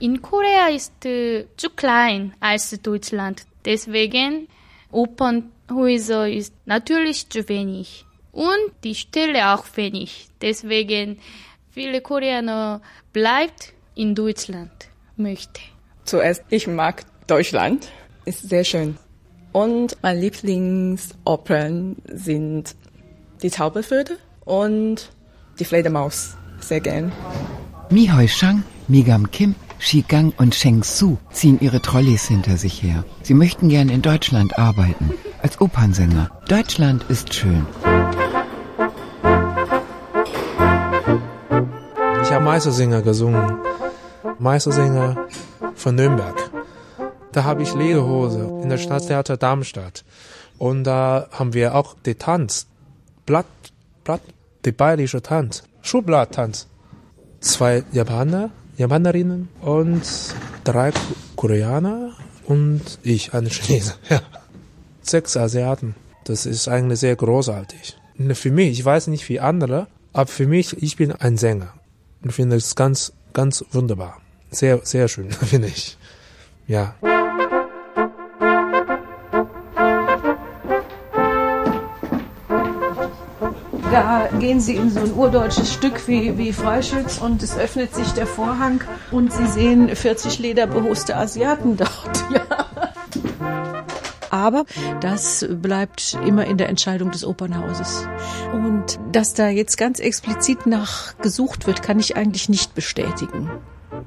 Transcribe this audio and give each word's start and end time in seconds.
In 0.00 0.22
Korea 0.22 0.68
ist 0.68 0.92
zu 1.02 1.70
klein 1.74 2.32
als 2.38 2.70
Deutschland. 2.82 3.42
Deswegen 3.64 4.46
Opernhäuser 4.92 6.28
ist 6.28 6.54
natürlich 6.66 7.28
zu 7.28 7.48
wenig. 7.48 8.04
Und 8.30 8.72
die 8.84 8.94
Stelle 8.94 9.52
auch 9.52 9.64
wenig. 9.74 10.28
Deswegen 10.40 11.18
viele 11.70 12.00
Koreaner 12.00 12.80
bleibt 13.12 13.72
in 13.96 14.14
Deutschland 14.14 14.70
möchte. 15.16 15.60
Zuerst, 16.04 16.44
ich 16.48 16.68
mag 16.68 17.04
Deutschland. 17.26 17.88
Ist 18.24 18.48
sehr 18.48 18.62
schön. 18.62 18.96
Und 19.52 19.96
meine 20.02 20.20
Lieblingsopern 20.20 21.96
sind 22.06 22.76
die 23.42 23.50
Zauberflöte 23.50 24.18
und 24.44 25.10
die 25.58 25.64
Fledermaus. 25.64 26.36
Sehr 26.60 26.80
gern. 26.80 27.10
Mi 27.90 28.08
Hoi 28.14 28.28
Shang, 28.28 28.62
Migam 28.86 29.30
Kim, 29.30 29.54
Shi 29.78 30.02
Gang 30.02 30.34
und 30.38 30.54
Sheng 30.54 30.82
Su 30.82 31.18
ziehen 31.30 31.58
ihre 31.60 31.80
Trolleys 31.80 32.26
hinter 32.26 32.56
sich 32.56 32.82
her. 32.82 33.04
Sie 33.22 33.34
möchten 33.34 33.68
gern 33.68 33.88
in 33.88 34.02
Deutschland 34.02 34.58
arbeiten, 34.58 35.14
als 35.40 35.60
Opernsänger. 35.60 36.30
Deutschland 36.48 37.04
ist 37.08 37.32
schön. 37.32 37.66
Ich 42.22 42.32
habe 42.32 42.44
Meistersänger 42.44 43.02
gesungen. 43.02 43.58
Meistersänger 44.38 45.28
von 45.74 45.94
Nürnberg. 45.94 46.50
Da 47.32 47.44
habe 47.44 47.62
ich 47.62 47.74
Lederhose 47.74 48.60
in 48.62 48.68
der 48.68 48.78
Stadttheater 48.78 49.36
Darmstadt. 49.36 50.04
Und 50.58 50.84
da 50.84 51.28
haben 51.30 51.54
wir 51.54 51.74
auch 51.74 51.94
den 51.94 52.18
Tanz. 52.18 52.66
Blatt, 53.26 53.46
Blatt, 54.04 54.22
die 54.64 54.72
bayerische 54.72 55.22
Tanz. 55.22 55.62
Schulblatttanz. 55.82 56.66
Zwei 57.40 57.84
Japaner, 57.92 58.50
Japanerinnen 58.78 59.48
und 59.60 60.02
drei 60.62 60.92
Koreaner 61.34 62.12
und 62.46 62.80
ich, 63.02 63.34
eine 63.34 63.50
Chinese. 63.50 63.94
Ja. 64.08 64.22
Sechs 65.02 65.36
Asiaten. 65.36 65.96
Das 66.24 66.46
ist 66.46 66.68
eigentlich 66.68 67.00
sehr 67.00 67.16
großartig. 67.16 67.96
Für 68.34 68.50
mich, 68.52 68.78
ich 68.78 68.84
weiß 68.84 69.08
nicht 69.08 69.28
wie 69.28 69.40
andere, 69.40 69.88
aber 70.12 70.28
für 70.28 70.46
mich, 70.46 70.80
ich 70.80 70.96
bin 70.96 71.12
ein 71.12 71.36
Sänger. 71.36 71.74
Und 72.22 72.32
finde 72.32 72.56
es 72.56 72.76
ganz, 72.76 73.12
ganz 73.32 73.64
wunderbar. 73.72 74.20
Sehr, 74.50 74.80
sehr 74.84 75.08
schön, 75.08 75.30
finde 75.32 75.68
ich. 75.68 75.98
Ja. 76.68 76.94
Da 83.90 84.28
gehen 84.38 84.60
Sie 84.60 84.76
in 84.76 84.90
so 84.90 85.00
ein 85.00 85.14
urdeutsches 85.14 85.72
Stück 85.72 86.06
wie, 86.06 86.36
wie 86.36 86.52
Freischütz 86.52 87.18
und 87.18 87.42
es 87.42 87.56
öffnet 87.56 87.94
sich 87.94 88.10
der 88.12 88.26
Vorhang 88.26 88.82
und 89.10 89.32
Sie 89.32 89.46
sehen 89.46 89.94
40 89.94 90.38
lederbehuste 90.38 91.16
Asiaten 91.16 91.76
dort. 91.76 92.24
Ja. 92.30 92.42
Aber 94.30 94.66
das 95.00 95.46
bleibt 95.48 96.18
immer 96.26 96.46
in 96.46 96.58
der 96.58 96.68
Entscheidung 96.68 97.10
des 97.10 97.24
Opernhauses. 97.24 98.06
Und 98.52 99.00
dass 99.10 99.32
da 99.32 99.48
jetzt 99.48 99.78
ganz 99.78 100.00
explizit 100.00 100.66
nach 100.66 101.16
gesucht 101.18 101.66
wird, 101.66 101.82
kann 101.82 101.98
ich 101.98 102.16
eigentlich 102.16 102.50
nicht 102.50 102.74
bestätigen. 102.74 103.50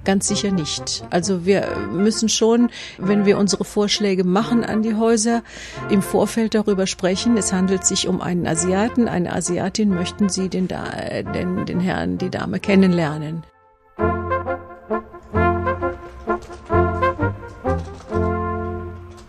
Ganz 0.04 0.28
sicher 0.28 0.52
nicht. 0.52 1.04
Also 1.10 1.46
wir 1.46 1.68
müssen 1.92 2.30
schon, 2.30 2.70
wenn 2.98 3.26
wir 3.26 3.38
unsere 3.38 3.64
Vorschläge 3.64 4.24
machen 4.24 4.64
an 4.64 4.82
die 4.82 4.96
Häuser, 4.96 5.44
im 5.90 6.02
Vorfeld 6.02 6.56
darüber 6.56 6.88
sprechen. 6.88 7.38
Es 7.38 7.54
handelt 7.54 7.86
sich 7.86 8.08
um 8.08 8.22
einen 8.22 8.48
Asiaten, 8.48 9.08
eine 9.08 9.34
Asiatin. 9.34 9.90
Möchten 9.90 10.30
Sie 10.30 10.50
den, 10.50 10.68
den, 10.68 11.66
den 11.66 11.80
Herrn, 11.80 12.18
die 12.18 12.30
Dame 12.30 12.60
kennenlernen? 12.60 13.44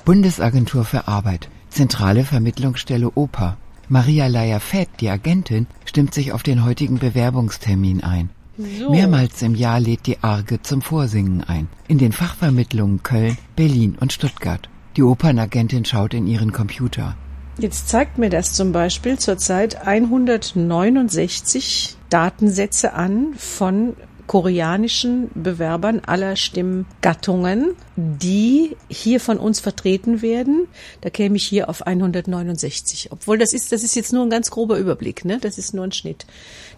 Bundesagentur 0.05 0.85
für 0.85 1.07
Arbeit, 1.07 1.49
zentrale 1.71 2.25
Vermittlungsstelle 2.25 3.11
Oper. 3.15 3.57
Maria 3.89 4.27
Leier-Fett, 4.27 4.89
die 5.01 5.09
Agentin, 5.09 5.67
stimmt 5.85 6.13
sich 6.13 6.33
auf 6.33 6.43
den 6.43 6.65
heutigen 6.65 6.99
Bewerbungstermin 6.99 8.03
ein. 8.03 8.31
So. 8.59 8.91
Mehrmals 8.91 9.41
im 9.41 9.55
Jahr 9.55 9.81
lädt 9.81 10.07
die 10.07 10.23
Arge 10.23 10.61
zum 10.61 10.83
Vorsingen 10.83 11.43
ein. 11.43 11.69
In 11.89 11.97
den 11.97 12.13
Fachvermittlungen 12.13 13.03
Köln, 13.03 13.39
Berlin 13.57 13.97
und 13.99 14.13
Stuttgart. 14.13 14.69
Die 14.97 15.03
Opernagentin 15.03 15.87
schaut 15.87 16.13
in 16.13 16.27
ihren 16.27 16.53
Computer. 16.53 17.17
Jetzt 17.59 17.89
zeigt 17.89 18.19
mir 18.19 18.29
das 18.29 18.53
zum 18.53 18.73
Beispiel 18.73 19.19
zurzeit 19.19 19.87
169 19.87 21.97
Datensätze 22.11 22.93
an 22.93 23.33
von 23.37 23.95
koreanischen 24.27 25.31
Bewerbern 25.35 26.01
aller 26.07 26.37
Stimmgattungen, 26.37 27.75
die 27.97 28.77
hier 28.89 29.21
von 29.21 29.39
uns 29.39 29.61
vertreten 29.61 30.23
werden. 30.23 30.69
Da 31.01 31.11
käme 31.11 31.37
ich 31.37 31.45
hier 31.45 31.69
auf 31.69 31.87
169. 31.87 33.09
Obwohl 33.11 33.37
das 33.37 33.53
ist, 33.53 33.73
das 33.73 33.83
ist 33.83 33.95
jetzt 33.95 34.13
nur 34.13 34.25
ein 34.25 34.31
ganz 34.31 34.51
grober 34.51 34.79
Überblick, 34.79 35.25
ne? 35.25 35.39
Das 35.39 35.59
ist 35.59 35.75
nur 35.75 35.85
ein 35.85 35.93
Schnitt. 35.93 36.27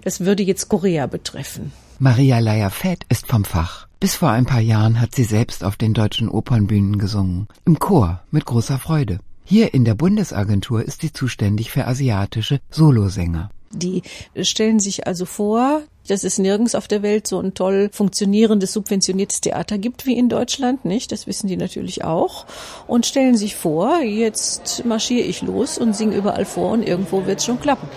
Das 0.05 0.21
würde 0.21 0.43
jetzt 0.43 0.69
Korea 0.69 1.07
betreffen. 1.07 1.73
Maria 1.99 2.39
Leier-Fett 2.39 3.07
ist 3.09 3.27
vom 3.27 3.45
Fach. 3.45 3.89
Bis 4.01 4.15
vor 4.15 4.29
ein 4.29 4.45
paar 4.45 4.61
Jahren 4.61 5.01
hat 5.01 5.15
sie 5.15 5.25
selbst 5.25 5.65
auf 5.65 5.77
den 5.77 5.95
deutschen 5.95 6.29
Opernbühnen 6.29 6.99
gesungen. 6.99 7.49
Im 7.65 7.79
Chor 7.79 8.21
mit 8.31 8.45
großer 8.45 8.79
Freude. 8.79 9.21
Hier 9.45 9.73
in 9.73 9.85
der 9.87 9.95
Bundesagentur 9.95 10.83
ist 10.83 11.01
sie 11.01 11.13
zuständig 11.13 11.71
für 11.71 11.87
asiatische 11.87 12.61
Solosänger. 12.71 13.51
Die 13.73 14.03
stellen 14.43 14.79
sich 14.79 15.07
also 15.07 15.25
vor, 15.25 15.83
dass 16.07 16.23
es 16.23 16.39
nirgends 16.39 16.75
auf 16.75 16.87
der 16.87 17.03
Welt 17.03 17.27
so 17.27 17.41
ein 17.41 17.55
toll 17.55 17.89
funktionierendes, 17.93 18.73
subventioniertes 18.73 19.41
Theater 19.41 19.79
gibt 19.79 20.07
wie 20.07 20.17
in 20.17 20.29
Deutschland, 20.29 20.85
nicht? 20.85 21.13
Das 21.13 21.27
wissen 21.27 21.49
die 21.49 21.57
natürlich 21.57 22.05
auch. 22.05 22.47
Und 22.87 23.07
stellen 23.07 23.37
sich 23.37 23.57
vor, 23.57 24.01
jetzt 24.03 24.85
marschiere 24.85 25.27
ich 25.27 25.43
los 25.43 25.79
und 25.79 25.97
singe 25.97 26.17
überall 26.17 26.45
vor 26.45 26.73
und 26.73 26.83
irgendwo 26.83 27.27
wird 27.27 27.39
es 27.39 27.47
schon 27.47 27.61
klappen. 27.61 27.89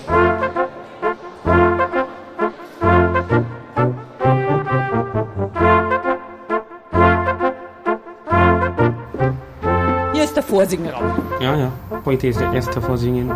Vorsingerraum. 10.58 11.22
Ja, 11.40 11.56
ja. 11.56 11.72
Heute 12.04 12.30
ist 12.30 12.40
der 12.40 12.52
erste 12.52 12.82
Vorsingen. 12.82 13.32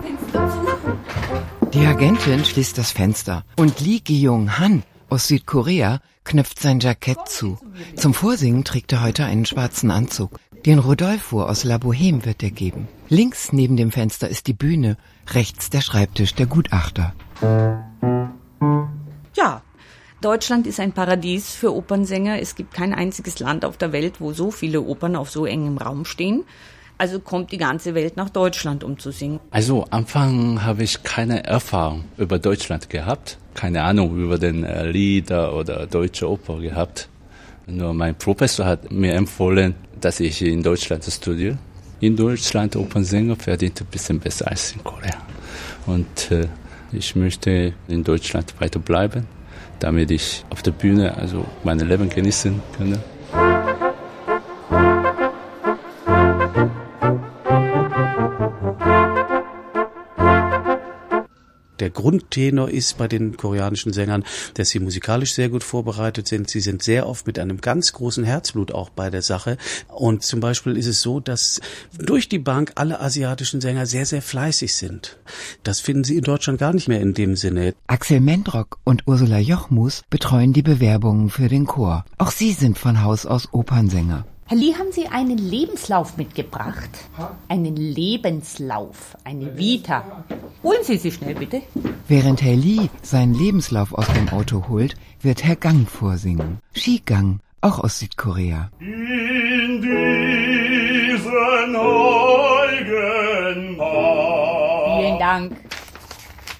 Die 1.71 1.85
Agentin 1.85 2.43
schließt 2.43 2.75
das 2.79 2.89
Fenster 2.89 3.43
und 3.57 3.79
Lee 3.79 3.99
Gi-Jung 3.99 4.57
Han 4.57 4.81
aus 5.07 5.27
Südkorea 5.27 5.99
knöpft 6.23 6.59
sein 6.59 6.79
Jackett 6.79 7.27
zu. 7.27 7.59
Zum 7.95 8.15
Vorsingen 8.15 8.63
trägt 8.63 8.91
er 8.91 9.03
heute 9.03 9.25
einen 9.25 9.45
schwarzen 9.45 9.91
Anzug. 9.91 10.39
Den 10.65 10.79
Rodolfo 10.79 11.43
aus 11.43 11.63
La 11.63 11.77
Boheme 11.77 12.25
wird 12.25 12.41
er 12.41 12.49
geben. 12.49 12.87
Links 13.07 13.53
neben 13.53 13.77
dem 13.77 13.91
Fenster 13.91 14.27
ist 14.27 14.47
die 14.47 14.53
Bühne, 14.53 14.97
rechts 15.29 15.69
der 15.69 15.81
Schreibtisch 15.81 16.33
der 16.33 16.47
Gutachter. 16.47 17.13
Ja, 19.35 19.61
Deutschland 20.21 20.65
ist 20.65 20.79
ein 20.79 20.93
Paradies 20.93 21.53
für 21.53 21.71
Opernsänger. 21.71 22.39
Es 22.39 22.55
gibt 22.55 22.73
kein 22.73 22.95
einziges 22.95 23.37
Land 23.37 23.63
auf 23.63 23.77
der 23.77 23.91
Welt, 23.91 24.15
wo 24.21 24.33
so 24.33 24.49
viele 24.49 24.81
Opern 24.81 25.15
auf 25.15 25.29
so 25.29 25.45
engem 25.45 25.77
Raum 25.77 26.05
stehen. 26.05 26.45
Also 27.01 27.19
kommt 27.19 27.51
die 27.51 27.57
ganze 27.57 27.95
Welt 27.95 28.15
nach 28.15 28.29
Deutschland, 28.29 28.83
um 28.83 28.99
zu 28.99 29.09
singen. 29.09 29.39
Also 29.49 29.85
Anfang 29.89 30.63
habe 30.63 30.83
ich 30.83 31.01
keine 31.01 31.43
Erfahrung 31.43 32.03
über 32.15 32.37
Deutschland 32.37 32.91
gehabt, 32.91 33.39
keine 33.55 33.81
Ahnung 33.81 34.15
über 34.19 34.37
den 34.37 34.63
äh, 34.63 34.85
Lieder 34.91 35.55
oder 35.55 35.87
deutsche 35.87 36.29
Oper 36.29 36.59
gehabt. 36.59 37.09
Nur 37.65 37.95
mein 37.95 38.13
Professor 38.13 38.67
hat 38.67 38.91
mir 38.91 39.15
empfohlen, 39.15 39.73
dass 39.99 40.19
ich 40.19 40.43
in 40.43 40.61
Deutschland 40.61 41.03
studiere. 41.03 41.57
In 42.01 42.15
Deutschland 42.15 42.75
Opernsänger 42.75 43.35
verdient 43.35 43.81
ein 43.81 43.87
bisschen 43.87 44.19
besser 44.19 44.47
als 44.47 44.73
in 44.73 44.83
Korea. 44.83 45.17
Und 45.87 46.29
äh, 46.29 46.49
ich 46.91 47.15
möchte 47.15 47.73
in 47.87 48.03
Deutschland 48.03 48.53
weiterbleiben, 48.61 49.25
damit 49.79 50.11
ich 50.11 50.45
auf 50.51 50.61
der 50.61 50.71
Bühne 50.73 51.17
also 51.17 51.45
mein 51.63 51.79
Leben 51.79 52.09
genießen 52.09 52.61
kann. 52.77 52.99
Der 61.81 61.89
Grundtenor 61.89 62.69
ist 62.69 62.97
bei 62.97 63.07
den 63.07 63.35
koreanischen 63.35 63.91
Sängern, 63.91 64.23
dass 64.53 64.69
sie 64.69 64.79
musikalisch 64.79 65.33
sehr 65.33 65.49
gut 65.49 65.63
vorbereitet 65.63 66.27
sind. 66.27 66.49
Sie 66.49 66.61
sind 66.61 66.83
sehr 66.83 67.07
oft 67.07 67.27
mit 67.27 67.39
einem 67.39 67.59
ganz 67.59 67.91
großen 67.93 68.23
Herzblut 68.23 68.71
auch 68.71 68.89
bei 68.89 69.09
der 69.09 69.21
Sache. 69.21 69.57
Und 69.87 70.23
zum 70.23 70.39
Beispiel 70.39 70.77
ist 70.77 70.87
es 70.87 71.01
so, 71.01 71.19
dass 71.19 71.59
durch 71.97 72.29
die 72.29 72.39
Bank 72.39 72.73
alle 72.75 73.01
asiatischen 73.01 73.59
Sänger 73.61 73.85
sehr, 73.85 74.05
sehr 74.05 74.21
fleißig 74.21 74.75
sind. 74.75 75.17
Das 75.63 75.79
finden 75.79 76.03
Sie 76.03 76.17
in 76.17 76.23
Deutschland 76.23 76.59
gar 76.59 76.73
nicht 76.73 76.87
mehr 76.87 77.01
in 77.01 77.13
dem 77.13 77.35
Sinne. 77.35 77.73
Axel 77.87 78.21
Mendrock 78.21 78.77
und 78.83 79.07
Ursula 79.07 79.39
Jochmus 79.39 80.03
betreuen 80.09 80.53
die 80.53 80.61
Bewerbungen 80.61 81.29
für 81.29 81.49
den 81.49 81.65
Chor. 81.65 82.05
Auch 82.17 82.31
sie 82.31 82.53
sind 82.53 82.77
von 82.77 83.03
Haus 83.03 83.25
aus 83.25 83.49
Opernsänger. 83.51 84.25
Herr 84.51 84.57
Lee, 84.57 84.73
haben 84.73 84.91
Sie 84.91 85.07
einen 85.07 85.37
Lebenslauf 85.37 86.17
mitgebracht? 86.17 86.89
Einen 87.47 87.77
Lebenslauf, 87.77 89.15
eine 89.23 89.57
Vita. 89.57 90.25
Holen 90.61 90.83
Sie 90.83 90.97
sie 90.97 91.13
schnell, 91.13 91.35
bitte. 91.35 91.61
Während 92.09 92.41
Herr 92.41 92.57
Lee 92.57 92.89
seinen 93.01 93.33
Lebenslauf 93.33 93.93
aus 93.93 94.07
dem 94.07 94.27
Auto 94.27 94.67
holt, 94.67 94.95
wird 95.21 95.45
Herr 95.45 95.55
Gang 95.55 95.89
vorsingen. 95.89 96.59
Skigang, 96.75 97.39
auch 97.61 97.79
aus 97.79 97.99
Südkorea. 97.99 98.69
In 98.81 99.81
diesen 99.81 101.75
Augen 101.77 103.77
Vielen 104.99 105.19
Dank. 105.19 105.53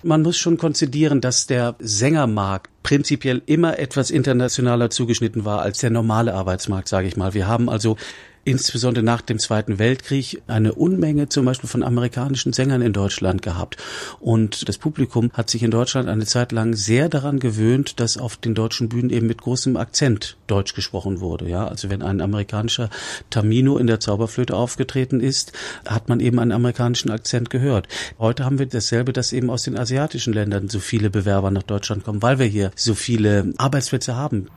Man 0.02 0.22
muss 0.22 0.38
schon 0.38 0.58
konzidieren, 0.58 1.20
dass 1.20 1.46
der 1.46 1.76
Sängermarkt 1.80 2.70
prinzipiell 2.92 3.42
immer 3.46 3.80
etwas 3.80 4.12
internationaler 4.12 4.90
zugeschnitten 4.90 5.46
war 5.46 5.62
als 5.62 5.78
der 5.78 5.92
normale 5.92 6.34
Arbeitsmarkt, 6.34 6.90
sage 6.90 7.08
ich 7.08 7.16
mal. 7.16 7.34
Wir 7.34 7.48
haben 7.48 7.70
also 7.70 7.96
insbesondere 8.44 9.04
nach 9.04 9.22
dem 9.22 9.40
Zweiten 9.40 9.80
Weltkrieg 9.80 10.42
eine 10.48 10.74
Unmenge 10.74 11.30
zum 11.30 11.46
Beispiel 11.46 11.70
von 11.70 11.84
amerikanischen 11.84 12.54
Sängern 12.54 12.82
in 12.82 12.94
Deutschland 12.94 13.42
gehabt. 13.42 13.78
Und 14.20 14.68
das 14.68 14.78
Publikum 14.78 15.32
hat 15.34 15.50
sich 15.50 15.64
in 15.64 15.72
Deutschland 15.72 16.10
eine 16.10 16.26
Zeit 16.26 16.52
lang 16.52 16.74
sehr 16.76 17.10
daran 17.10 17.40
gewöhnt, 17.40 18.00
dass 18.00 18.18
auf 18.18 18.38
den 18.38 18.56
deutschen 18.56 18.90
Bühnen 18.90 19.10
eben 19.10 19.28
mit 19.28 19.42
großem 19.42 19.78
Akzent 19.78 20.38
Deutsch 20.48 20.74
gesprochen 20.74 21.20
wurde. 21.20 21.48
Ja, 21.48 21.68
also 21.68 21.90
wenn 21.90 22.02
ein 22.02 22.22
amerikanischer 22.22 22.90
Tamino 23.30 23.78
in 23.78 23.88
der 23.88 24.00
Zauberflöte 24.00 24.56
aufgetreten 24.56 25.20
ist, 25.20 25.54
hat 25.86 26.10
man 26.10 26.20
eben 26.20 26.40
einen 26.40 26.52
amerikanischen 26.52 27.12
Akzent 27.12 27.50
gehört. 27.50 27.88
Heute 28.18 28.46
haben 28.46 28.60
wir 28.60 28.66
dasselbe, 28.66 29.14
dass 29.14 29.34
eben 29.34 29.50
aus 29.50 29.64
den 29.64 29.78
asiatischen 29.78 30.34
Ländern 30.34 30.70
so 30.70 30.80
viele 30.80 31.10
Bewerber 31.10 31.52
nach 31.52 31.64
Deutschland 31.64 32.04
kommen, 32.04 32.22
weil 32.22 32.40
wir 32.40 32.48
hier 32.48 32.72
so 32.76 32.96
viele 32.96 33.54
Arbeitsplätze 33.58 34.16
haben. 34.16 34.48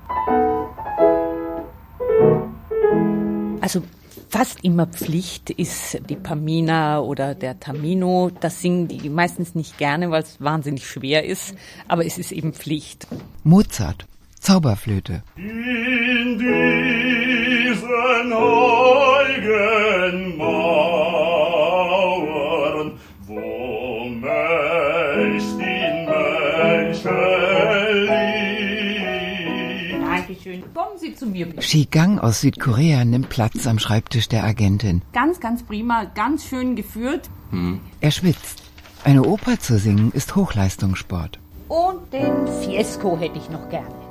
Also 3.64 3.82
fast 4.28 4.62
immer 4.62 4.87
Pflicht 4.87 5.49
ist 5.49 5.99
die 6.11 6.16
Pamina 6.16 7.00
oder 7.00 7.34
der 7.34 7.58
Tamino. 7.61 8.31
Das 8.40 8.61
singen 8.61 8.88
die 8.88 9.08
meistens 9.08 9.55
nicht 9.55 9.78
gerne, 9.78 10.11
weil 10.11 10.22
es 10.22 10.38
wahnsinnig 10.38 10.87
schwer 10.87 11.25
ist, 11.25 11.55
aber 11.88 12.05
es 12.05 12.19
ist 12.19 12.31
eben 12.31 12.52
Pflicht. 12.52 13.06
Mozart, 13.43 14.05
Zauberflöte. 14.38 15.22
in 15.37 16.38
diesen 16.38 17.88
Augen 18.34 19.94
zu 31.25 31.31
mir 31.31 31.47
bitte. 31.47 31.62
Shigang 31.62 32.19
aus 32.19 32.41
Südkorea 32.41 33.05
nimmt 33.05 33.29
Platz 33.29 33.67
am 33.67 33.79
Schreibtisch 33.79 34.29
der 34.29 34.44
Agentin. 34.44 35.03
Ganz, 35.12 35.41
ganz 35.41 35.62
prima, 35.62 36.05
ganz 36.05 36.44
schön 36.44 36.76
geführt. 36.76 37.31
Er 38.00 38.11
schwitzt. 38.11 38.62
Eine 39.05 39.25
Oper 39.25 39.59
zu 39.61 39.79
singen 39.79 40.12
ist 40.12 40.35
Hochleistungssport. 40.35 41.38
Und 41.69 42.12
den 42.12 42.47
Fiesco 42.62 43.19
hätte 43.19 43.38
ich 43.38 43.50
noch 43.50 43.69
gerne. 43.69 44.04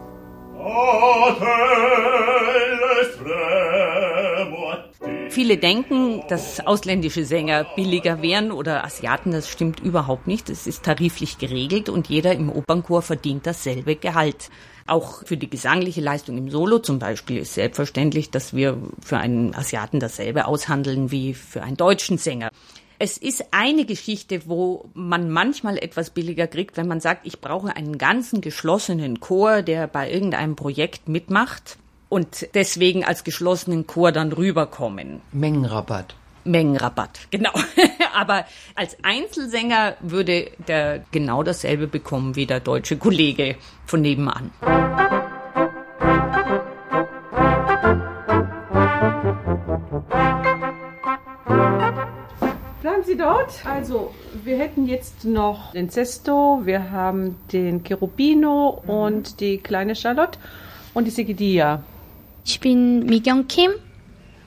Viele 5.30 5.58
denken, 5.58 6.22
dass 6.30 6.60
ausländische 6.66 7.26
Sänger 7.26 7.66
billiger 7.76 8.22
wären 8.22 8.52
oder 8.52 8.86
Asiaten. 8.86 9.32
Das 9.32 9.50
stimmt 9.50 9.80
überhaupt 9.80 10.28
nicht. 10.28 10.50
Es 10.50 10.68
ist 10.68 10.84
tariflich 10.84 11.40
geregelt 11.40 11.90
und 11.90 12.08
jeder 12.08 12.34
im 12.34 12.52
Opernchor 12.52 13.02
verdient 13.02 13.48
dasselbe 13.48 13.96
Gehalt. 13.96 14.50
Auch 14.86 15.26
für 15.26 15.36
die 15.36 15.50
gesangliche 15.50 16.02
Leistung 16.02 16.38
im 16.38 16.50
Solo 16.50 16.80
zum 16.80 17.00
Beispiel 17.00 17.38
ist 17.38 17.56
selbstverständlich, 17.56 18.30
dass 18.30 18.54
wir 18.54 18.78
für 19.04 19.18
einen 19.18 19.56
Asiaten 19.56 20.00
dasselbe 20.00 20.46
aushandeln 20.46 21.10
wie 21.10 21.34
für 21.34 21.64
einen 21.64 21.78
deutschen 21.78 22.18
Sänger. 22.18 22.50
Es 23.04 23.18
ist 23.18 23.48
eine 23.52 23.84
Geschichte, 23.84 24.44
wo 24.46 24.86
man 24.94 25.30
manchmal 25.30 25.78
etwas 25.78 26.12
billiger 26.12 26.48
kriegt, 26.48 26.78
wenn 26.78 26.88
man 26.88 27.02
sagt, 27.02 27.28
ich 27.28 27.42
brauche 27.42 27.76
einen 27.76 27.98
ganzen 27.98 28.40
geschlossenen 28.40 29.20
Chor, 29.20 29.62
der 29.62 29.88
bei 29.88 30.10
irgendeinem 30.10 30.56
Projekt 30.56 31.10
mitmacht 31.10 31.78
und 32.08 32.48
deswegen 32.54 33.04
als 33.04 33.26
geschlossenen 33.26 33.88
Chor 33.88 34.14
dann 34.14 34.32
rüberkommen. 34.32 35.20
Mengenrabatt. 35.34 36.16
Mengenrabatt, 36.46 37.28
genau. 37.30 37.52
Aber 38.14 38.46
als 38.76 38.96
Einzelsänger 39.04 39.98
würde 40.00 40.52
der 40.70 41.04
genau 41.12 41.44
dasselbe 41.44 41.88
bekommen 41.88 42.38
wie 42.38 42.46
der 42.46 42.62
deutsche 42.62 42.96
Kollege 42.96 43.58
von 43.86 44.00
nebenan. 44.00 44.52
Bleiben 53.04 53.06
Sie 53.06 53.18
dort. 53.18 53.66
Also, 53.66 54.14
wir 54.44 54.58
hätten 54.58 54.88
jetzt 54.88 55.26
noch 55.26 55.74
den 55.74 55.90
Cesto, 55.90 56.62
wir 56.64 56.92
haben 56.92 57.36
den 57.52 57.84
Cherubino 57.84 58.82
und 58.88 59.40
die 59.42 59.58
kleine 59.58 59.96
Charlotte 59.96 60.40
und 60.94 61.06
die 61.06 61.12
Sigidia. 61.12 61.84
Ich 62.46 62.60
bin 62.60 63.06
Migyong 63.06 63.48
Kim, 63.48 63.72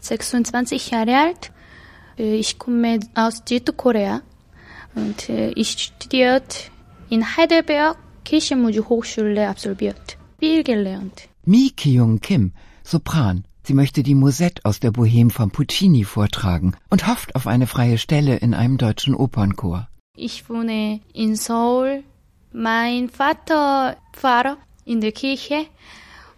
26 0.01 0.91
Jahre 0.91 1.17
alt. 1.17 1.53
Äh, 2.19 2.37
Ich 2.37 2.59
komme 2.59 3.01
aus 3.15 3.43
Südkorea 3.47 4.23
und 4.95 5.29
äh, 5.29 5.51
ich 5.51 5.71
studiert 5.73 6.71
in 7.11 7.37
Heidelberg 7.37 7.99
Kirchenmusikhochschule 8.25 9.49
absolviert. 9.49 10.17
Viel 10.39 10.63
gelernt. 10.65 11.29
Mi 11.45 11.71
Kyung 11.77 12.21
Kim, 12.21 12.53
Sopran. 12.85 13.45
Sie 13.67 13.75
möchte 13.75 14.05
die 14.05 14.15
Musette 14.15 14.65
aus 14.65 14.79
der 14.79 14.93
Bohème 14.93 15.33
von 15.33 15.51
Puccini 15.51 16.05
vortragen 16.05 16.77
und 16.89 17.09
hofft 17.09 17.35
auf 17.35 17.49
eine 17.49 17.67
freie 17.67 17.99
Stelle 17.99 18.37
in 18.37 18.55
einem 18.55 18.79
deutschen 18.79 19.13
Opernchor. 19.13 19.89
Ich 20.17 20.49
wohne 20.49 21.01
in 21.13 21.35
Seoul. 21.35 22.05
Mein 22.53 23.09
Vater 23.11 23.97
Pfarrer 24.13 24.57
in 24.85 25.01
der 25.01 25.11
Kirche. 25.11 25.67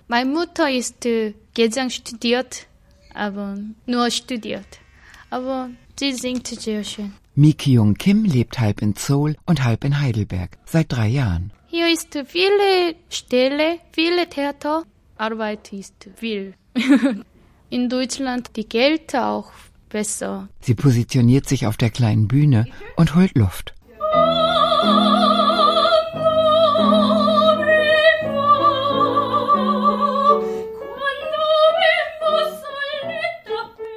Meine 0.07 0.31
Mutter 0.31 0.71
ist 0.71 1.05
äh, 1.05 1.35
Gesang 1.53 1.91
studiert, 1.91 2.67
aber 3.13 3.59
nur 3.85 4.11
studiert. 4.11 4.81
Aber 5.29 5.69
sie 6.01 6.15
singt 6.15 6.47
sehr 6.47 6.83
schön. 6.83 7.13
Mi 7.35 7.53
Kyung 7.53 7.93
Kim 7.93 8.25
lebt 8.25 8.59
halb 8.59 8.81
in 8.81 8.95
Seoul 8.97 9.37
und 9.45 9.65
halb 9.65 9.85
in 9.85 10.01
Heidelberg. 10.01 10.57
Seit 10.65 10.91
drei 10.91 11.09
Jahren. 11.09 11.53
Hier 11.67 11.93
ist 11.93 12.19
viele 12.25 12.95
Stelle, 13.11 13.81
viele 13.93 14.27
Theater. 14.31 14.85
Arbeit 15.19 15.75
ist 15.75 16.09
viel. 16.17 16.55
In 17.71 17.89
Deutschland 17.89 18.57
die 18.57 18.69
Geld 18.69 19.15
auch 19.15 19.51
besser. 19.89 20.49
Sie 20.61 20.75
positioniert 20.75 21.49
sich 21.49 21.67
auf 21.67 21.77
der 21.77 21.91
kleinen 21.91 22.29
Bühne 22.29 22.67
und 22.97 23.15
holt 23.15 23.37
Luft. 23.37 23.75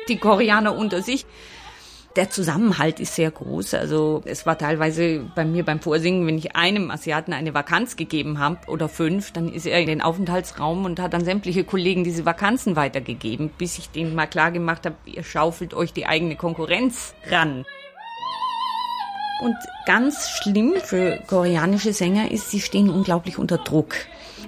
Die 0.08 0.18
Koreaner 0.18 0.76
unter 0.76 1.02
sich. 1.02 1.26
Der 2.18 2.30
Zusammenhalt 2.30 3.00
ist 3.00 3.16
sehr 3.16 3.32
groß. 3.32 3.74
Also 3.74 4.22
es 4.26 4.46
war 4.46 4.58
teilweise 4.58 5.22
bei 5.34 5.46
mir 5.46 5.64
beim 5.64 5.80
Vorsingen, 5.80 6.28
wenn 6.28 6.38
ich 6.38 6.58
einem 6.58 6.92
Asiaten 6.92 7.32
eine 7.32 7.54
Vakanz 7.54 7.96
gegeben 7.96 8.40
habe 8.40 8.60
oder 8.68 8.90
fünf, 8.90 9.32
dann 9.32 9.52
ist 9.54 9.66
er 9.66 9.80
in 9.80 9.88
den 9.88 10.02
Aufenthaltsraum 10.02 10.84
und 10.84 11.00
hat 11.00 11.14
dann 11.14 11.24
sämtliche 11.24 11.64
Kollegen 11.64 12.04
diese 12.04 12.26
Vakanzen 12.26 12.76
weitergegeben, 12.76 13.50
bis 13.58 13.78
ich 13.78 13.92
denen 13.92 14.14
mal 14.14 14.28
klar 14.28 14.52
gemacht 14.52 14.86
habe, 14.86 14.96
ihr 15.06 15.24
schaufelt 15.24 15.74
euch 15.74 15.94
die 15.94 16.06
eigene 16.06 16.36
Konkurrenz 16.36 17.14
ran. 17.30 17.66
Und 19.42 19.56
ganz 19.86 20.30
schlimm 20.30 20.74
für 20.84 21.20
koreanische 21.28 21.94
Sänger 21.94 22.30
ist, 22.30 22.52
sie 22.52 22.60
stehen 22.60 22.90
unglaublich 22.90 23.38
unter 23.38 23.58
Druck. 23.58 23.96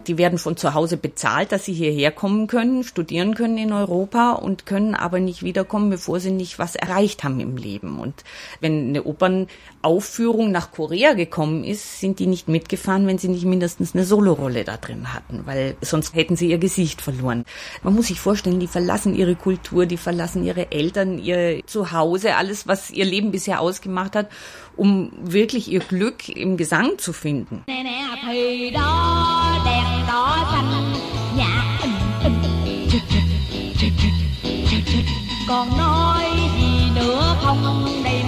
Die 0.07 0.17
werden 0.17 0.39
von 0.39 0.57
zu 0.57 0.73
Hause 0.73 0.97
bezahlt, 0.97 1.51
dass 1.51 1.65
sie 1.65 1.73
hierher 1.73 2.11
kommen 2.11 2.47
können, 2.47 2.83
studieren 2.83 3.35
können 3.35 3.57
in 3.57 3.71
Europa 3.71 4.33
und 4.33 4.65
können 4.65 4.95
aber 4.95 5.19
nicht 5.19 5.43
wiederkommen, 5.43 5.89
bevor 5.89 6.19
sie 6.19 6.31
nicht 6.31 6.59
was 6.59 6.75
erreicht 6.75 7.23
haben 7.23 7.39
im 7.39 7.57
Leben. 7.57 7.99
Und 7.99 8.23
wenn 8.59 8.89
eine 8.89 9.03
Opernaufführung 9.03 10.51
nach 10.51 10.71
Korea 10.71 11.13
gekommen 11.13 11.63
ist, 11.63 11.99
sind 11.99 12.19
die 12.19 12.27
nicht 12.27 12.47
mitgefahren, 12.47 13.07
wenn 13.07 13.17
sie 13.17 13.29
nicht 13.29 13.45
mindestens 13.45 13.93
eine 13.93 14.03
Solorolle 14.03 14.63
da 14.63 14.77
drin 14.77 15.13
hatten, 15.13 15.45
weil 15.45 15.75
sonst 15.81 16.15
hätten 16.15 16.35
sie 16.35 16.49
ihr 16.49 16.57
Gesicht 16.57 17.01
verloren. 17.01 17.45
Man 17.83 17.95
muss 17.95 18.07
sich 18.07 18.19
vorstellen, 18.19 18.59
die 18.59 18.67
verlassen 18.67 19.15
ihre 19.15 19.35
Kultur, 19.35 19.85
die 19.85 19.97
verlassen 19.97 20.43
ihre 20.43 20.71
Eltern, 20.71 21.19
ihr 21.19 21.61
Zuhause, 21.65 22.35
alles, 22.35 22.67
was 22.67 22.91
ihr 22.91 23.05
Leben 23.05 23.31
bisher 23.31 23.61
ausgemacht 23.61 24.15
hat, 24.15 24.29
um 24.75 25.11
wirklich 25.21 25.71
ihr 25.71 25.79
Glück 25.79 26.29
im 26.29 26.57
Gesang 26.57 26.97
zu 26.97 27.13
finden. 27.13 27.63
còn 35.47 35.77
nói 35.77 36.25
gì 36.57 36.89
nữa 36.95 37.35
không 37.41 38.01
đây 38.03 38.22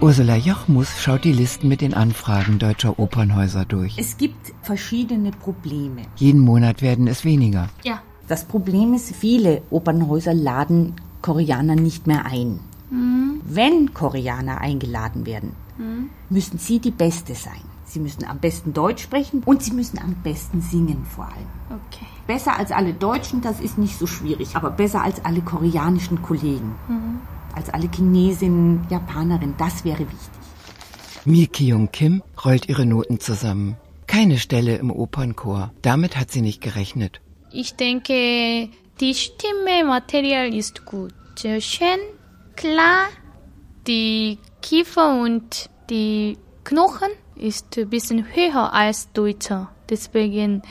Ursula 0.00 0.36
Jochmus 0.36 0.88
schaut 1.00 1.24
die 1.24 1.32
Listen 1.32 1.68
mit 1.68 1.82
den 1.82 1.92
Anfragen 1.94 2.58
deutscher 2.58 2.98
Opernhäuser 2.98 3.64
durch. 3.66 3.98
Es 3.98 4.16
gibt 4.16 4.52
verschiedene 4.62 5.30
Probleme. 5.30 6.02
Jeden 6.16 6.40
Monat 6.40 6.80
werden 6.80 7.06
es 7.06 7.24
weniger. 7.24 7.68
Ja, 7.84 8.00
Das 8.28 8.44
Problem 8.44 8.94
ist, 8.94 9.12
viele 9.16 9.60
Opernhäuser 9.70 10.32
laden 10.32 10.94
Koreaner 11.20 11.74
nicht 11.74 12.06
mehr 12.06 12.24
ein. 12.26 12.60
Mhm. 12.88 13.40
Wenn 13.44 13.92
Koreaner 13.92 14.60
eingeladen 14.60 15.26
werden, 15.26 15.50
Mhm. 15.78 16.10
müssen 16.28 16.58
sie 16.58 16.78
die 16.78 16.92
Beste 16.92 17.34
sein. 17.34 17.60
Sie 17.86 17.98
müssen 17.98 18.24
am 18.24 18.38
besten 18.38 18.72
Deutsch 18.72 19.02
sprechen 19.02 19.42
und 19.44 19.64
sie 19.64 19.72
müssen 19.72 19.98
am 19.98 20.14
besten 20.22 20.60
singen 20.62 21.04
vor 21.04 21.24
allem. 21.24 21.80
Okay. 21.88 22.06
Besser 22.28 22.56
als 22.56 22.70
alle 22.70 22.92
Deutschen, 22.94 23.40
das 23.40 23.58
ist 23.58 23.78
nicht 23.78 23.98
so 23.98 24.06
schwierig, 24.06 24.54
aber 24.54 24.70
besser 24.70 25.02
als 25.02 25.24
alle 25.24 25.40
koreanischen 25.40 26.22
Kollegen, 26.22 26.74
Mhm. 26.88 27.18
Als 27.54 27.70
alle 27.70 27.88
Chinesinnen, 27.94 28.86
Japanerinnen, 28.90 29.56
das 29.58 29.84
wäre 29.84 30.00
wichtig. 30.00 30.40
Mi 31.24 31.46
Kyung 31.46 31.90
Kim 31.92 32.22
rollt 32.44 32.68
ihre 32.68 32.86
Noten 32.86 33.20
zusammen. 33.20 33.76
Keine 34.06 34.38
Stelle 34.38 34.76
im 34.76 34.90
Opernchor. 34.90 35.72
Damit 35.82 36.16
hat 36.16 36.30
sie 36.30 36.40
nicht 36.40 36.60
gerechnet. 36.60 37.20
Ich 37.52 37.76
denke, 37.76 38.68
die 39.00 39.14
Stimmematerial 39.14 40.54
ist 40.54 40.84
gut. 40.86 41.12
Sehr 41.36 41.60
schön, 41.60 41.98
klar. 42.56 43.06
Die 43.86 44.38
Kiefer 44.62 45.20
und 45.20 45.70
die 45.90 46.38
Knochen 46.64 47.10
ist 47.34 47.76
ein 47.78 47.88
bisschen 47.88 48.26
höher 48.34 48.72
als 48.72 49.12
Deutscher. 49.12 49.70
Deswegen 49.88 50.62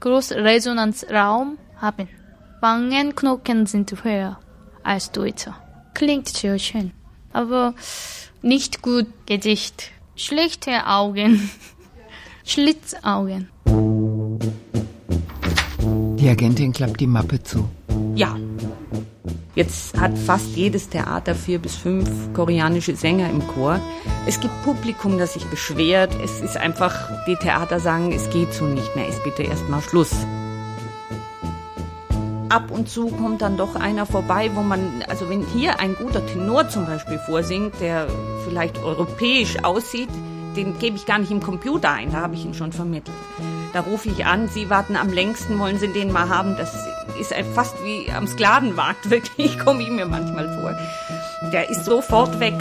groß 0.00 0.32
Resonanzraum 0.32 1.58
haben. 1.76 2.08
Wangenknochen 2.60 3.66
sind 3.66 4.04
höher 4.04 4.38
als 4.82 5.12
Deutscher. 5.12 5.56
Klingt 5.94 6.28
sehr 6.28 6.58
schön. 6.58 6.92
Aber 7.32 7.74
nicht 8.42 8.82
gut 8.82 9.06
Gesicht. 9.26 9.90
Schlechte 10.16 10.86
Augen. 10.86 11.50
Schlitzaugen. 12.44 13.48
Die 16.18 16.28
Agentin 16.28 16.72
klappt 16.72 17.00
die 17.00 17.06
Mappe 17.06 17.42
zu. 17.42 17.68
Ja. 18.14 18.36
Jetzt 19.54 19.98
hat 19.98 20.16
fast 20.16 20.56
jedes 20.56 20.88
Theater 20.88 21.34
vier 21.34 21.58
bis 21.58 21.76
fünf 21.76 22.08
koreanische 22.34 22.94
Sänger 22.94 23.28
im 23.30 23.46
Chor. 23.48 23.80
Es 24.26 24.38
gibt 24.40 24.62
Publikum, 24.62 25.18
das 25.18 25.34
sich 25.34 25.44
beschwert. 25.46 26.14
Es 26.22 26.40
ist 26.40 26.56
einfach, 26.56 27.10
die 27.26 27.36
Theater 27.36 27.80
sagen, 27.80 28.12
es 28.12 28.30
geht 28.30 28.52
so 28.52 28.64
nicht 28.64 28.94
mehr, 28.94 29.08
ist 29.08 29.22
bitte 29.24 29.42
erstmal 29.42 29.80
Schluss. 29.82 30.14
Ab 32.50 32.72
und 32.72 32.88
zu 32.88 33.06
kommt 33.06 33.42
dann 33.42 33.56
doch 33.56 33.76
einer 33.76 34.06
vorbei, 34.06 34.50
wo 34.54 34.62
man, 34.62 35.04
also 35.08 35.30
wenn 35.30 35.46
hier 35.46 35.78
ein 35.78 35.94
guter 35.94 36.26
Tenor 36.26 36.68
zum 36.68 36.84
Beispiel 36.84 37.20
vorsingt, 37.20 37.80
der 37.80 38.08
vielleicht 38.44 38.76
europäisch 38.82 39.62
aussieht, 39.62 40.08
den 40.56 40.76
gebe 40.80 40.96
ich 40.96 41.06
gar 41.06 41.20
nicht 41.20 41.30
im 41.30 41.40
Computer 41.40 41.92
ein, 41.92 42.10
da 42.10 42.22
habe 42.22 42.34
ich 42.34 42.44
ihn 42.44 42.54
schon 42.54 42.72
vermittelt. 42.72 43.16
Da 43.72 43.82
rufe 43.82 44.08
ich 44.08 44.26
an, 44.26 44.48
Sie 44.48 44.68
warten 44.68 44.96
am 44.96 45.12
längsten, 45.12 45.60
wollen 45.60 45.78
Sie 45.78 45.92
den 45.92 46.10
mal 46.10 46.28
haben? 46.28 46.56
Das 46.56 46.74
ist 47.20 47.32
fast 47.54 47.76
wie 47.84 48.10
am 48.10 48.26
Sklavenmarkt, 48.26 49.10
wirklich, 49.10 49.56
komme 49.60 49.82
ich 49.82 49.90
mir 49.90 50.06
manchmal 50.06 50.52
vor. 50.60 50.76
Der 51.52 51.70
ist 51.70 51.84
sofort 51.84 52.40
weg. 52.40 52.54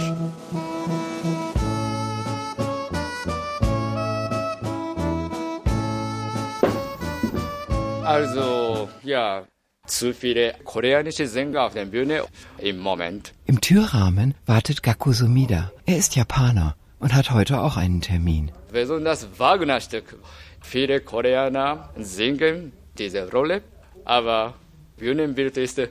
Also, 8.03 8.87
ja, 9.01 9.45
zu 9.91 10.13
viele 10.13 10.55
koreanische 10.63 11.27
Sänger 11.27 11.63
auf 11.63 11.73
der 11.73 11.85
Bühne 11.85 12.23
im 12.57 12.77
Moment. 12.79 13.33
Im 13.45 13.59
Türrahmen 13.61 14.35
wartet 14.45 14.83
Gaku 14.83 15.13
Sumida. 15.13 15.71
Er 15.85 15.97
ist 15.97 16.15
Japaner 16.15 16.75
und 16.99 17.13
hat 17.13 17.31
heute 17.31 17.61
auch 17.61 17.77
einen 17.77 18.01
Termin. 18.01 18.51
Besonders 18.71 19.27
Wagner-Stück. 19.37 20.17
Viele 20.61 20.99
Koreaner 21.01 21.89
singen 21.97 22.73
diese 22.97 23.31
Rolle, 23.31 23.61
aber 24.05 24.53
Bühnenbild 24.97 25.57
ist 25.57 25.81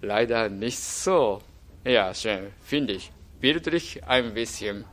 leider 0.00 0.48
nicht 0.48 0.78
so 0.78 1.40
ja, 1.84 2.14
schön, 2.14 2.46
finde 2.62 2.94
ich. 2.94 3.12
Bildlich 3.40 4.04
ein 4.04 4.34
bisschen 4.34 4.84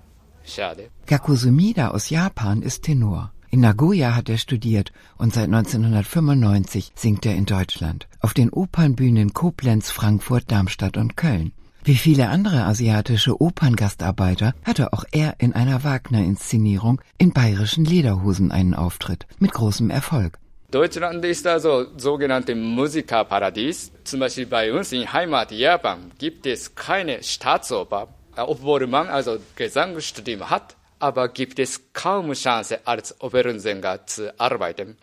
schade. 0.43 0.89
Gaku 1.05 1.36
Sumida 1.36 1.89
aus 1.89 2.09
Japan 2.09 2.63
ist 2.63 2.83
Tenor. 2.83 3.31
In 3.51 3.62
Nagoya 3.62 4.15
hat 4.15 4.29
er 4.29 4.38
studiert 4.38 4.91
und 5.18 5.34
seit 5.34 5.46
1995 5.46 6.91
singt 6.94 7.25
er 7.25 7.36
in 7.36 7.48
Deutschland. 7.48 8.08
Auf 8.20 8.36
den 8.36 8.51
Opernbühnen 8.51 9.34
Koblenz, 9.34 9.89
Frankfurt, 9.89 10.51
Darmstadt 10.51 10.98
und 10.98 11.18
Köln. 11.18 11.51
Wie 11.84 11.96
viele 11.96 12.29
andere 12.29 12.65
asiatische 12.65 13.41
Operngastarbeiter 13.41 14.53
hatte 14.63 14.94
auch 14.94 15.03
er 15.12 15.36
in 15.39 15.53
einer 15.53 15.84
Wagner-Inszenierung 15.84 17.01
in 17.18 17.32
bayerischen 17.32 17.86
Lederhosen 17.86 18.51
einen 18.51 18.75
Auftritt. 18.75 19.25
Mit 19.39 19.53
großem 19.53 19.89
Erfolg. 19.89 20.38
Deutschland 20.70 21.25
ist 21.25 21.48
also 21.48 21.88
sogenannte 21.98 22.53
Musikerparadies. 22.53 23.91
Zum 24.03 24.20
Beispiel 24.20 24.46
bei 24.46 24.72
uns 24.72 24.91
in 24.91 25.12
Heimat 25.12 25.51
Japan 25.51 26.12
gibt 26.20 26.46
es 26.46 26.75
keine 26.75 27.24
Staatsoper, 27.24 28.10
obwohl 28.36 28.86
man 28.86 29.08
also 29.08 29.38
Gesangsstudium 29.56 30.48
hat, 30.51 30.75
aber 31.00 31.29
gibt 31.29 31.60
es 31.60 31.82
kaum 31.94 32.34
Chance 32.34 32.79
als 32.86 33.20
Opernsänger 33.22 34.06
zu 34.06 34.38
arbeiten. 34.39 34.98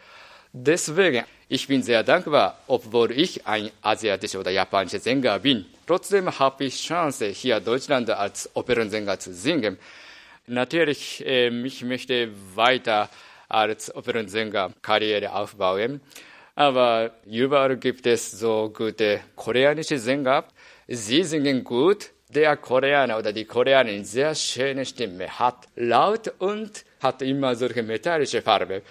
Deswegen, 0.53 1.25
ich 1.49 1.67
bin 1.69 1.83
sehr 1.83 2.03
dankbar, 2.03 2.59
obwohl 2.67 3.13
ich 3.13 3.47
ein 3.47 3.71
asiatischer 3.83 4.41
oder 4.41 4.51
japanischer 4.51 5.01
Sänger 5.01 5.39
bin. 5.39 5.67
Trotzdem 5.87 6.39
habe 6.39 6.65
ich 6.65 6.83
Chance, 6.83 7.27
hier 7.27 7.61
Deutschland 7.61 8.09
als 8.11 8.49
Opernsänger 8.55 9.19
zu 9.19 9.35
singen. 9.35 9.79
Natürlich, 10.47 11.25
äh, 11.27 11.49
ich 11.49 11.83
möchte 11.83 12.31
weiter 12.55 13.09
als 13.49 13.95
Opernsänger 13.95 14.73
Karriere 14.83 15.33
aufbauen. 15.33 16.01
Aber 16.55 17.13
überall 17.27 17.77
gibt 17.77 18.07
es 18.07 18.31
so 18.31 18.73
gute 18.75 19.21
koreanische 19.35 19.99
Sänger. 19.99 20.45
Sie 20.89 21.23
singen 21.23 21.63
gut. 21.63 22.11
Der 22.37 22.59
Koreaner 22.59 23.17
oder 23.17 23.33
die 23.33 23.47
Koreanerin 23.47 24.05
sehr 24.05 24.35
schöne 24.35 24.85
Stimme 24.85 25.27
hat, 25.39 25.69
laut 25.75 26.35
und 26.39 26.85
hat 27.01 27.23
immer 27.23 27.57
solche 27.57 27.83
metallische 27.83 28.43
Farbe. 28.43 28.83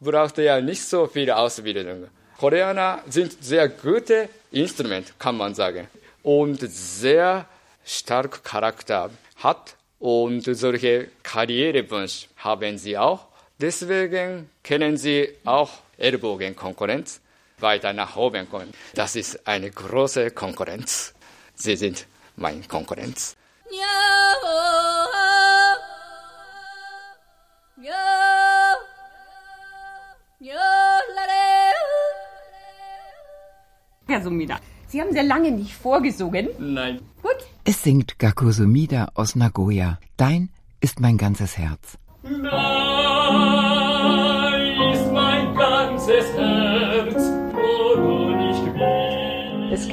Braucht 0.00 0.38
ja 0.38 0.58
nicht 0.58 0.82
so 0.82 1.06
viel 1.06 1.30
Ausbildung. 1.30 2.08
Koreaner 2.38 3.02
sind 3.06 3.44
sehr 3.44 3.68
gute 3.68 4.30
Instrument, 4.52 5.12
kann 5.18 5.36
man 5.36 5.54
sagen. 5.54 5.86
Und 6.22 6.60
sehr 6.62 7.44
stark 7.84 8.42
Charakter 8.42 9.10
hat 9.36 9.76
und 9.98 10.40
solche 10.56 11.08
Karrierewunsch 11.22 12.28
haben 12.38 12.78
sie 12.78 12.96
auch. 12.96 13.26
Deswegen 13.60 14.48
kennen 14.62 14.96
sie 14.96 15.28
auch 15.44 15.72
Ellbogenkonkurrenz 15.98 17.20
weiter 17.58 17.92
nach 17.92 18.16
oben 18.16 18.48
kommen. 18.48 18.72
Das 18.94 19.14
ist 19.14 19.46
eine 19.46 19.70
große 19.70 20.30
Konkurrenz. 20.30 21.12
Sie 21.54 21.76
sind 21.76 22.06
mein 22.36 22.66
Konkurrenz. 22.68 23.36
Herr 34.06 34.22
Sumida, 34.22 34.58
Sie 34.86 35.00
haben 35.00 35.12
sehr 35.12 35.24
lange 35.24 35.50
nicht 35.50 35.74
vorgesungen. 35.74 36.48
Nein. 36.58 37.00
Gut. 37.22 37.36
Es 37.64 37.82
singt 37.82 38.18
Gaku 38.18 38.52
Sumida 38.52 39.08
aus 39.14 39.34
Nagoya. 39.34 39.98
Dein 40.16 40.50
ist 40.80 41.00
mein 41.00 41.16
ganzes 41.16 41.58
Herz. 41.58 41.98
ist 42.22 42.40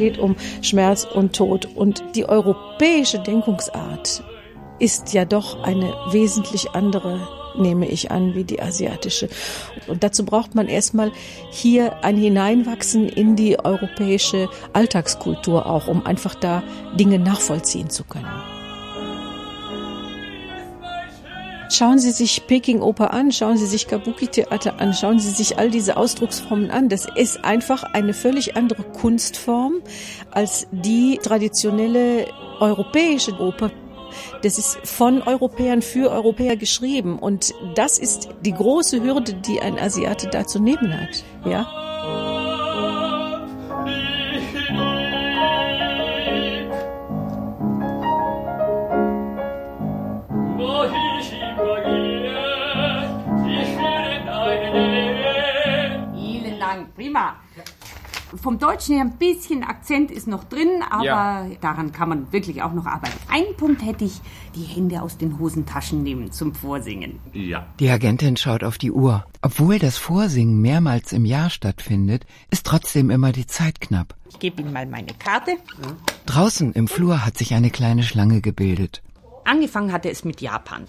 geht 0.01 0.17
um 0.17 0.36
Schmerz 0.63 1.05
und 1.05 1.36
Tod. 1.36 1.67
Und 1.75 2.03
die 2.15 2.27
europäische 2.27 3.20
Denkungsart 3.20 4.24
ist 4.79 5.13
ja 5.13 5.25
doch 5.25 5.62
eine 5.62 5.93
wesentlich 6.10 6.72
andere, 6.72 7.27
nehme 7.55 7.88
ich 7.88 8.10
an, 8.10 8.34
wie 8.34 8.43
die 8.43 8.60
asiatische. 8.60 9.29
Und 9.88 10.03
dazu 10.03 10.25
braucht 10.25 10.55
man 10.55 10.67
erstmal 10.67 11.12
hier 11.51 12.03
ein 12.03 12.17
Hineinwachsen 12.17 13.10
in 13.10 13.36
die 13.36 13.60
europäische 13.60 14.50
Alltagskultur 14.74 15.67
auch, 15.67 15.88
um 15.88 16.03
einfach 16.03 16.34
da 16.34 16.63
Dinge 16.98 17.20
nachvollziehen 17.20 17.91
zu 17.91 18.03
können. 18.03 18.50
Schauen 21.72 22.00
Sie 22.00 22.12
sich 22.12 22.48
Peking-Oper 22.48 23.13
an, 23.13 23.32
schauen 23.32 23.56
Sie 23.56 23.66
sich 23.66 23.88
Kabuki-Theater 23.88 24.82
an, 24.82 24.94
schauen 24.94 25.20
Sie 25.20 25.30
sich 25.30 25.58
all 25.58 25.72
diese 25.72 25.96
Ausdrucksformen 25.96 26.70
an. 26.70 26.90
Das 26.90 27.08
ist 27.16 27.46
einfach 27.46 27.84
eine 27.84 28.13
völlig 28.13 28.58
andere 28.58 28.84
Kunstform 28.84 29.75
als 30.32 30.68
die 30.74 31.18
traditionelle 31.24 32.28
europäische 32.60 33.40
Oper. 33.40 33.72
Das 34.42 34.58
ist 34.58 34.80
von 34.84 35.22
Europäern 35.22 35.82
für 35.82 36.12
Europäer 36.12 36.58
geschrieben 36.58 37.18
und 37.18 37.54
das 37.75 38.00
ist 38.00 38.28
die 38.42 38.54
große 38.54 39.01
Hürde, 39.01 39.34
die 39.34 39.62
ein 39.62 39.80
Asiate 39.80 40.28
da 40.28 40.46
zu 40.46 40.60
nehmen 40.60 40.94
hat. 41.00 41.24
Ja? 41.46 41.90
Prima. 57.12 57.36
vom 58.41 58.60
Deutschen 58.60 58.96
her 58.96 59.03
ein 59.03 59.18
bisschen 59.18 59.62
Akzent 59.62 60.10
ist 60.10 60.25
noch 60.25 60.46
drin, 60.46 60.82
aber 60.89 61.03
Ja. 61.03 61.48
daran 61.60 61.91
kann 61.91 62.08
man 62.08 62.32
wirklich 62.32 62.62
auch 62.62 62.72
noch 62.72 62.86
arbeiten. 62.86 63.18
Einen 63.30 63.58
Punkt 63.58 63.86
hätte 63.86 64.06
ich, 64.06 64.22
die 64.56 64.63
Hände 64.63 65.01
aus 65.01 65.18
den 65.18 65.38
Hosentaschen 65.38 66.01
nehmen 66.01 66.32
zum 66.32 66.56
Vorsingen. 66.56 67.20
Ja. 67.34 67.68
Die 67.82 67.89
Agentin 67.89 68.38
schaut 68.38 68.63
auf 68.63 68.77
die 68.77 68.91
Uhr. 68.91 69.25
Obwohl 69.41 69.80
das 69.80 69.98
Vorsingen 69.98 70.62
mehrmals 70.62 71.12
im 71.12 71.25
Jahr 71.25 71.50
stattfindet, 71.50 72.25
ist 72.50 72.65
trotzdem 72.65 73.10
immer 73.10 73.34
die 73.34 73.48
Zeit 73.48 73.82
knapp. 73.82 74.15
Ich 74.30 74.39
gebe 74.39 74.62
Ihnen 74.62 74.72
mal 74.72 74.86
meine 74.86 75.13
Karte. 75.20 75.58
Draußen 76.25 76.72
im 76.72 76.88
Flur 76.88 77.25
hat 77.25 77.38
sich 77.38 77.53
eine 77.53 77.70
kleine 77.70 78.03
Schlange 78.03 78.39
gebildet. 78.39 79.01
Angefangen 79.44 79.91
hatte 79.91 80.10
es 80.10 80.24
mit 80.24 80.39
Japan. 80.39 80.88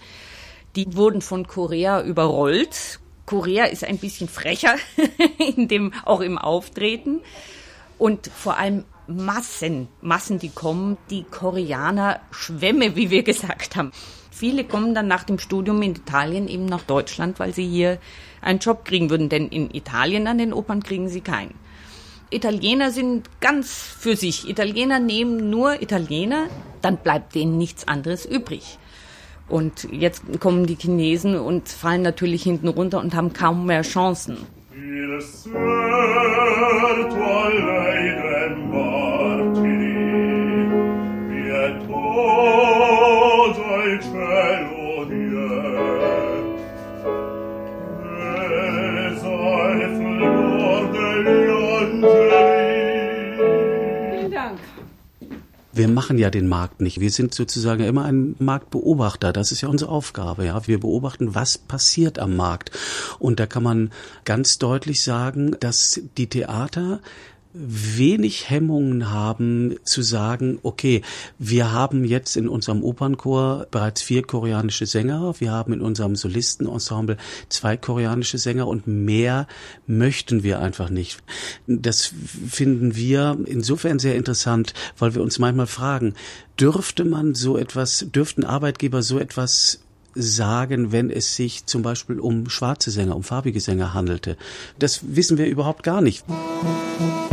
Die 0.77 0.95
wurden 0.97 1.21
von 1.23 1.49
Korea 1.49 2.03
überrollt. 2.03 3.01
Korea 3.27 3.65
ist 3.65 3.85
ein 3.85 3.99
bisschen 3.99 4.29
frecher 4.29 4.77
in 5.57 5.69
dem, 5.69 5.93
auch 6.05 6.21
im 6.21 6.39
Auftreten. 6.39 7.21
Und 7.99 8.27
vor 8.27 8.59
allem 8.59 8.85
Massen, 9.07 9.89
Massen, 10.01 10.39
die 10.39 10.49
kommen, 10.49 10.97
die 11.11 11.25
Koreaner 11.25 12.21
Schwämme, 12.31 12.97
wie 12.97 13.11
wir 13.11 13.23
gesagt 13.23 13.77
haben. 13.77 13.93
Viele 14.31 14.65
kommen 14.65 14.95
dann 14.95 15.09
nach 15.09 15.25
dem 15.25 15.39
Studium 15.39 15.83
in 15.83 15.95
Italien 15.95 16.49
eben 16.49 16.65
nach 16.65 16.83
Deutschland, 16.83 17.39
weil 17.39 17.55
sie 17.55 17.69
hier 17.69 17.99
einen 18.41 18.59
Job 18.59 18.85
kriegen 18.85 19.11
würden. 19.11 19.29
Denn 19.29 19.49
in 19.49 19.73
Italien 19.73 20.27
an 20.27 20.39
den 20.39 20.53
Opern 20.53 20.83
kriegen 20.83 21.09
sie 21.09 21.21
keinen. 21.21 21.55
Italiener 22.31 22.91
sind 22.91 23.29
ganz 23.41 23.73
für 23.73 24.17
sich. 24.17 24.49
Italiener 24.49 24.99
nehmen 24.99 25.51
nur 25.51 25.83
Italiener, 25.83 26.49
dann 26.81 26.97
bleibt 26.97 27.35
denen 27.35 27.59
nichts 27.59 27.87
anderes 27.87 28.25
übrig. 28.25 28.79
Und 29.53 29.87
jetzt 29.93 30.23
kommen 30.41 30.65
die 30.65 30.77
Chinesen 30.77 31.37
und 31.37 31.69
fallen 31.69 32.01
natürlich 32.01 32.43
hinten 32.43 32.69
runter 32.69 33.01
und 33.01 33.15
haben 33.15 33.35
kaum 33.35 33.67
mehr 33.67 33.83
Chancen. 33.83 34.39
Il 34.75 35.21
certo 35.21 37.17
a 37.21 39.12
machen 55.93 56.19
ja 56.19 56.31
den 56.31 56.49
Markt 56.49 56.81
nicht. 56.81 57.01
Wir 57.01 57.11
sind 57.11 57.35
sozusagen 57.35 57.85
immer 57.85 58.05
ein 58.05 58.35
Marktbeobachter. 58.39 59.33
Das 59.33 59.53
ist 59.53 59.61
ja 59.61 59.69
unsere 59.69 59.91
Aufgabe. 59.91 60.45
Ja, 60.45 60.67
wir 60.67 60.81
beobachten, 60.81 61.35
was 61.35 61.59
passiert 61.59 62.19
am 62.19 62.37
Markt. 62.37 62.71
Und 63.19 63.41
da 63.41 63.47
kann 63.47 63.63
man 63.63 63.91
ganz 64.25 64.59
deutlich 64.59 65.03
sagen, 65.03 65.57
dass 65.61 66.01
die 66.17 66.29
Theater 66.29 67.01
wenig 67.55 68.49
Hemmungen 68.49 69.11
haben 69.11 69.77
zu 69.85 70.03
sagen, 70.03 70.59
okay, 70.63 71.03
wir 71.39 71.73
haben 71.73 72.05
jetzt 72.05 72.37
in 72.37 72.49
unserem 72.49 72.83
Opernchor 72.83 73.67
bereits 73.71 74.01
vier 74.01 74.23
koreanische 74.23 74.87
Sänger, 74.87 75.35
wir 75.39 75.53
haben 75.53 75.73
in 75.75 75.83
unserem 75.83 76.17
Solistenensemble 76.17 77.19
zwei 77.49 77.77
koreanische 77.77 78.39
Sänger 78.39 78.67
und 78.67 78.87
mehr 78.87 79.47
möchten 79.87 80.43
wir 80.43 80.61
einfach 80.61 80.89
nicht. 80.89 81.23
Das 81.67 82.15
finden 82.49 82.97
wir 82.97 83.39
insofern 83.45 83.99
sehr 83.99 84.17
interessant, 84.17 84.73
weil 84.99 85.15
wir 85.15 85.23
uns 85.23 85.39
manchmal 85.39 85.67
fragen, 85.67 86.15
dürfte 86.59 87.05
man 87.05 87.35
so 87.35 87.59
etwas, 87.59 88.07
dürften 88.15 88.45
Arbeitgeber 88.45 89.03
so 89.03 89.19
etwas 89.19 89.81
sagen, 90.15 90.93
wenn 90.93 91.11
es 91.11 91.37
sich 91.37 91.67
zum 91.67 91.83
Beispiel 91.83 92.21
um 92.21 92.49
schwarze 92.49 92.91
Sänger, 92.91 93.17
um 93.17 93.23
farbige 93.23 93.61
Sänger 93.61 93.95
handelte. 93.95 94.37
Das 94.79 95.01
wissen 95.03 95.39
wir 95.39 95.47
überhaupt 95.47 95.83
gar 95.83 96.01
nicht. 96.03 96.25
Ja, 96.29 97.32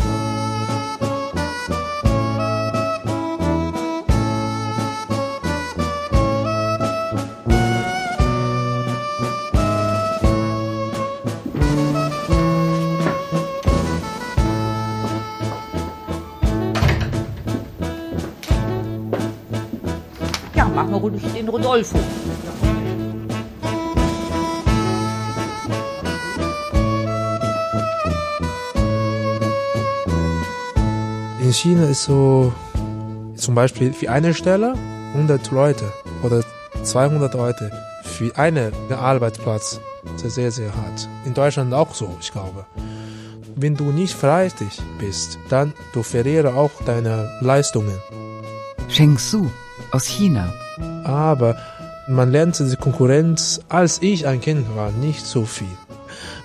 den 21.79 21.85
Rodolfo. 21.85 21.99
In 31.41 31.53
China 31.53 31.85
ist 31.85 32.03
so, 32.03 32.53
zum 33.35 33.55
Beispiel 33.55 33.93
für 33.93 34.11
eine 34.11 34.33
Stelle 34.33 34.75
100 35.13 35.51
Leute 35.51 35.91
oder 36.21 36.43
200 36.83 37.33
Leute 37.33 37.71
für 38.03 38.35
einen 38.37 38.71
Arbeitsplatz. 38.91 39.79
Das 40.13 40.23
ist 40.23 40.35
sehr, 40.35 40.51
sehr 40.51 40.75
hart. 40.75 41.09
In 41.25 41.33
Deutschland 41.33 41.73
auch 41.73 41.93
so, 41.93 42.15
ich 42.21 42.31
glaube. 42.31 42.65
Wenn 43.55 43.75
du 43.75 43.91
nicht 43.91 44.13
fleißig 44.13 44.79
bist, 44.99 45.37
dann 45.49 45.73
du 45.93 46.03
verlierst 46.03 46.47
auch 46.55 46.71
deine 46.85 47.29
Leistungen. 47.41 47.97
Sheng 48.87 49.17
Su 49.17 49.49
aus 49.91 50.05
China. 50.05 50.53
Aber 51.03 51.55
man 52.07 52.31
lernt 52.31 52.59
die 52.59 52.75
Konkurrenz, 52.75 53.61
als 53.69 54.01
ich 54.01 54.25
ein 54.27 54.41
Kind 54.41 54.75
war, 54.75 54.91
nicht 54.91 55.25
so 55.25 55.45
viel. 55.45 55.67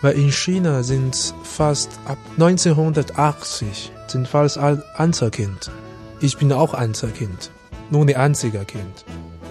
Weil 0.02 0.14
in 0.14 0.30
China 0.30 0.82
sind 0.82 1.34
fast 1.42 1.90
ab 2.04 2.18
1980 2.38 3.92
sind 4.06 4.28
fast 4.28 4.58
all 4.58 4.84
Einzelkind. 4.96 5.70
Ich 6.20 6.36
bin 6.36 6.52
auch 6.52 6.74
Einzelkind. 6.74 7.50
Nur 7.90 8.06
die 8.06 8.16
einzige 8.16 8.64
Kind. 8.64 9.04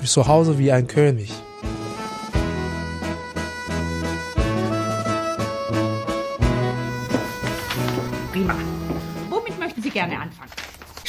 Zu 0.03 0.27
Hause 0.27 0.57
wie 0.59 0.71
ein 0.71 0.87
König. 0.87 1.31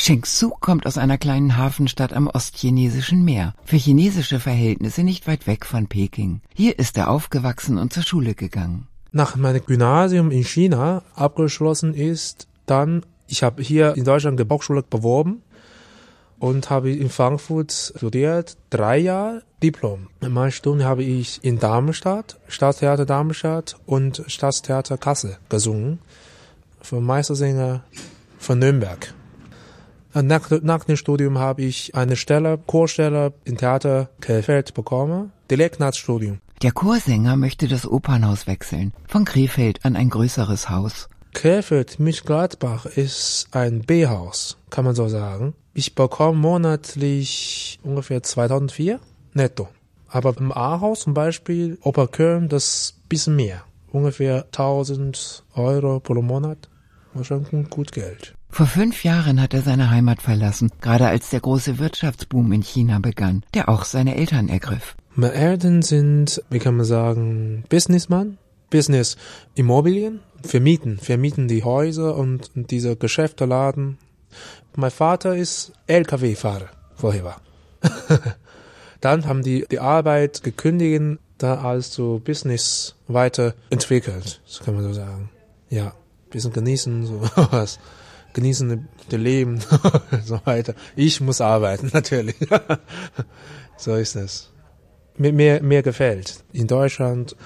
Sheng 0.07 0.27
Su 0.27 0.51
kommt 0.51 0.85
aus 0.85 0.99
einer 0.99 1.17
kleinen 1.17 1.57
Hafenstadt 1.57 2.13
am 2.13 2.27
ostchinesischen 2.27 3.25
Meer, 3.25 3.55
für 3.65 3.79
chinesische 3.79 4.39
Verhältnisse 4.39 5.03
nicht 5.03 5.27
weit 5.27 5.47
weg 5.47 5.65
von 5.65 5.87
Peking. 5.87 6.43
Hier 6.53 6.79
ist 6.79 6.99
er 6.99 7.09
aufgewachsen 7.09 7.79
und 7.79 7.95
zur 7.95 8.03
Schule 8.03 8.35
gegangen. 8.35 8.87
Nach 9.13 9.35
meinem 9.35 9.65
Gymnasium 9.65 10.31
in 10.31 10.45
China 10.45 11.01
abgeschlossen 11.15 11.95
ist, 11.95 12.49
dann, 12.67 13.07
ich 13.29 13.43
habe 13.43 13.63
hier 13.63 13.97
in 13.97 14.05
Deutschland 14.05 14.39
die 14.39 14.45
Hochschule 14.47 14.83
beworben 14.83 15.41
und 16.39 16.69
habe 16.69 16.93
in 16.93 17.09
Frankfurt 17.09 17.73
studiert, 17.97 18.59
drei 18.69 18.99
Jahre 18.99 19.43
Diplom. 19.63 20.09
Meine 20.21 20.53
Stunde 20.53 20.85
habe 20.85 21.03
ich 21.03 21.43
in 21.43 21.59
Darmstadt, 21.61 22.39
Staatstheater 22.49 23.07
Darmstadt 23.07 23.77
und 23.87 24.23
Staatstheater 24.27 24.99
Kassel 24.99 25.39
gesungen, 25.49 25.99
für 26.83 27.01
Meistersänger 27.01 27.85
von 28.39 28.59
Nürnberg. 28.59 29.15
Nach, 30.15 30.49
nach 30.63 30.85
dem 30.85 30.97
Studium 30.97 31.39
habe 31.39 31.63
ich 31.63 31.95
eine 31.95 32.15
Stelle, 32.15 32.59
Chorstelle 32.59 33.33
im 33.45 33.57
Theater 33.57 34.11
Krefeld 34.21 34.73
bekommen, 34.73 35.33
direkt 35.51 35.81
nach 35.81 35.93
Studium. 35.93 36.39
Der 36.63 36.71
Chorsänger 36.71 37.37
möchte 37.37 37.67
das 37.67 37.87
Opernhaus 37.87 38.47
wechseln, 38.47 38.93
von 39.09 39.25
Krefeld 39.25 39.85
an 39.85 39.97
ein 39.97 40.11
größeres 40.11 40.71
Haus. 40.71 41.09
Krefeld 41.33 41.99
Gladbach 42.25 42.87
ist 42.87 43.49
ein 43.51 43.81
B-Haus, 43.81 44.57
kann 44.71 44.85
man 44.85 44.95
so 44.95 45.09
sagen. 45.09 45.55
Ich 45.75 45.97
bekomme 45.97 46.39
monatlich 46.39 47.81
ungefähr 47.83 48.23
2004 48.23 49.01
netto. 49.33 49.69
Aber 50.07 50.37
im 50.39 50.53
A-Haus 50.53 51.01
zum 51.01 51.13
Beispiel, 51.13 51.77
Oper 51.83 52.07
Köln, 52.07 52.49
das 52.49 52.95
bisschen 53.09 53.35
mehr. 53.35 53.65
Ungefähr 53.91 54.45
1000 54.45 55.45
Euro 55.55 55.99
pro 55.99 56.23
Monat. 56.23 56.69
Schon 57.23 57.69
gut 57.69 57.91
Geld. 57.91 58.35
Vor 58.55 58.67
fünf 58.67 59.03
Jahren 59.03 59.43
hat 59.43 59.53
er 59.53 59.63
seine 59.63 59.91
Heimat 59.91 60.23
verlassen, 60.23 60.71
gerade 60.81 61.09
als 61.09 61.29
der 61.29 61.41
große 61.41 61.81
Wirtschaftsboom 61.81 62.53
in 62.53 62.63
China 62.63 63.01
begann, 63.01 63.43
der 63.53 63.69
auch 63.69 63.85
seine 63.85 64.15
Eltern 64.15 64.49
ergriff. 64.49 64.95
Meine 65.17 65.35
Eltern 65.35 65.83
sind, 65.83 66.41
wie 66.51 66.61
kann 66.61 66.77
man 66.77 66.87
sagen, 66.87 67.65
Businessman, 67.69 68.39
Business 68.71 69.17
Immobilien, 69.57 70.21
vermieten, 70.45 70.99
vermieten 70.99 71.49
die 71.49 71.65
Häuser 71.65 72.15
und, 72.17 72.53
diese 72.55 72.95
Geschäfte 72.95 73.45
laden. 73.45 73.99
Mein 74.77 74.93
Vater 74.93 75.35
ist 75.35 75.73
LKW-Fahrer, 75.89 76.69
vorher 76.95 77.25
war. 77.25 77.41
Dann 79.01 79.27
haben 79.27 79.43
die 79.43 79.67
die 79.69 79.81
Arbeit 79.81 80.45
gekündigt, 80.45 81.19
da 81.39 81.57
als 81.57 81.93
so 81.93 82.21
Business 82.25 82.95
weiterentwickelt, 83.09 84.41
so 84.47 84.63
kann 84.63 84.77
man 84.77 84.85
so 84.85 84.93
sagen. 84.93 85.29
Ja, 85.71 85.93
bisschen 86.31 86.53
genießen, 86.53 87.05
so 87.05 87.21
was. 87.51 87.81
Genießen 88.35 88.89
das 89.09 89.19
Leben, 89.19 89.61
so 90.25 90.41
weiter. 90.45 90.75
Ich 90.97 91.21
muss 91.21 91.41
arbeiten, 91.41 91.91
natürlich. 91.95 92.37
so 93.77 93.95
ist 93.95 94.17
es. 94.17 94.51
Mir, 95.17 95.33
mir, 95.33 95.63
mir 95.63 95.83
gefällt. 95.83 96.45
In 96.53 96.67
Deutschland, 96.67 97.37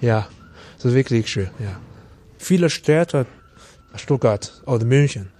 ja, 0.00 0.28
das 0.76 0.86
ist 0.86 0.94
wirklich 0.94 1.28
schön, 1.28 1.50
ja. 1.58 1.78
Viele 2.38 2.70
Städte, 2.70 3.26
Stuttgart 3.96 4.62
oder 4.64 4.84
München 4.84 5.30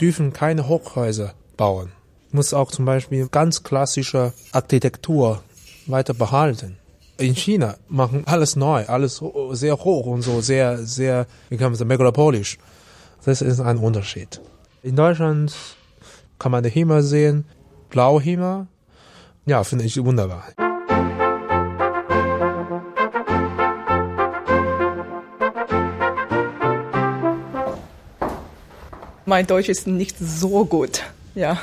dürfen 0.00 0.32
keine 0.32 0.68
Hochhäuser 0.68 1.34
bauen. 1.56 1.90
Muss 2.30 2.54
auch 2.54 2.70
zum 2.70 2.84
Beispiel 2.84 3.28
ganz 3.28 3.62
klassische 3.62 4.32
Architektur 4.52 5.42
weiter 5.86 6.14
behalten. 6.14 6.78
In 7.16 7.34
China 7.34 7.76
machen 7.88 8.22
alles 8.26 8.54
neu, 8.54 8.86
alles 8.86 9.20
sehr 9.52 9.76
hoch 9.76 10.06
und 10.06 10.22
so 10.22 10.40
sehr, 10.40 10.78
sehr, 10.78 11.26
wie 11.48 11.56
kann 11.56 11.72
man 11.72 11.74
sagen, 11.74 11.88
megalopolisch. 11.88 12.58
Das 13.24 13.42
ist 13.42 13.60
ein 13.60 13.78
Unterschied. 13.78 14.40
In 14.82 14.96
Deutschland 14.96 15.54
kann 16.38 16.52
man 16.52 16.62
den 16.62 16.72
Himmel 16.72 17.02
sehen, 17.02 17.44
blau 17.90 18.20
Himmel. 18.20 18.66
Ja, 19.46 19.64
finde 19.64 19.84
ich 19.84 20.02
wunderbar. 20.04 20.44
Mein 29.26 29.46
Deutsch 29.46 29.68
ist 29.68 29.86
nicht 29.86 30.16
so 30.18 30.64
gut. 30.64 31.02
Ja. 31.34 31.58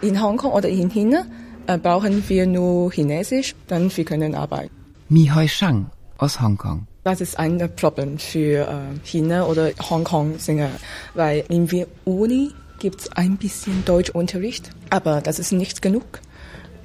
In 0.00 0.22
Hongkong 0.22 0.52
oder 0.52 0.68
in 0.68 0.88
China 0.88 1.26
äh, 1.66 1.76
brauchen 1.76 2.22
wir 2.28 2.46
nur 2.46 2.92
Chinesisch, 2.92 3.56
dann 3.66 3.90
wir 3.96 4.04
können 4.04 4.36
arbeiten. 4.36 4.70
Mi 5.08 5.28
Hoi 5.34 5.48
Shang 5.48 5.90
aus 6.18 6.40
Hongkong. 6.40 6.86
Das 7.08 7.22
ist 7.22 7.38
ein 7.38 7.58
Problem 7.74 8.18
für 8.18 8.68
äh, 8.68 8.98
China 9.02 9.46
oder 9.46 9.70
Hongkong-Sänger, 9.88 10.68
weil 11.14 11.42
in 11.48 11.66
der 11.66 11.86
Uni 12.04 12.50
gibt 12.80 13.00
es 13.00 13.12
ein 13.12 13.38
bisschen 13.38 13.82
Deutschunterricht, 13.86 14.68
aber 14.90 15.22
das 15.22 15.38
ist 15.38 15.52
nicht 15.52 15.80
genug. 15.80 16.04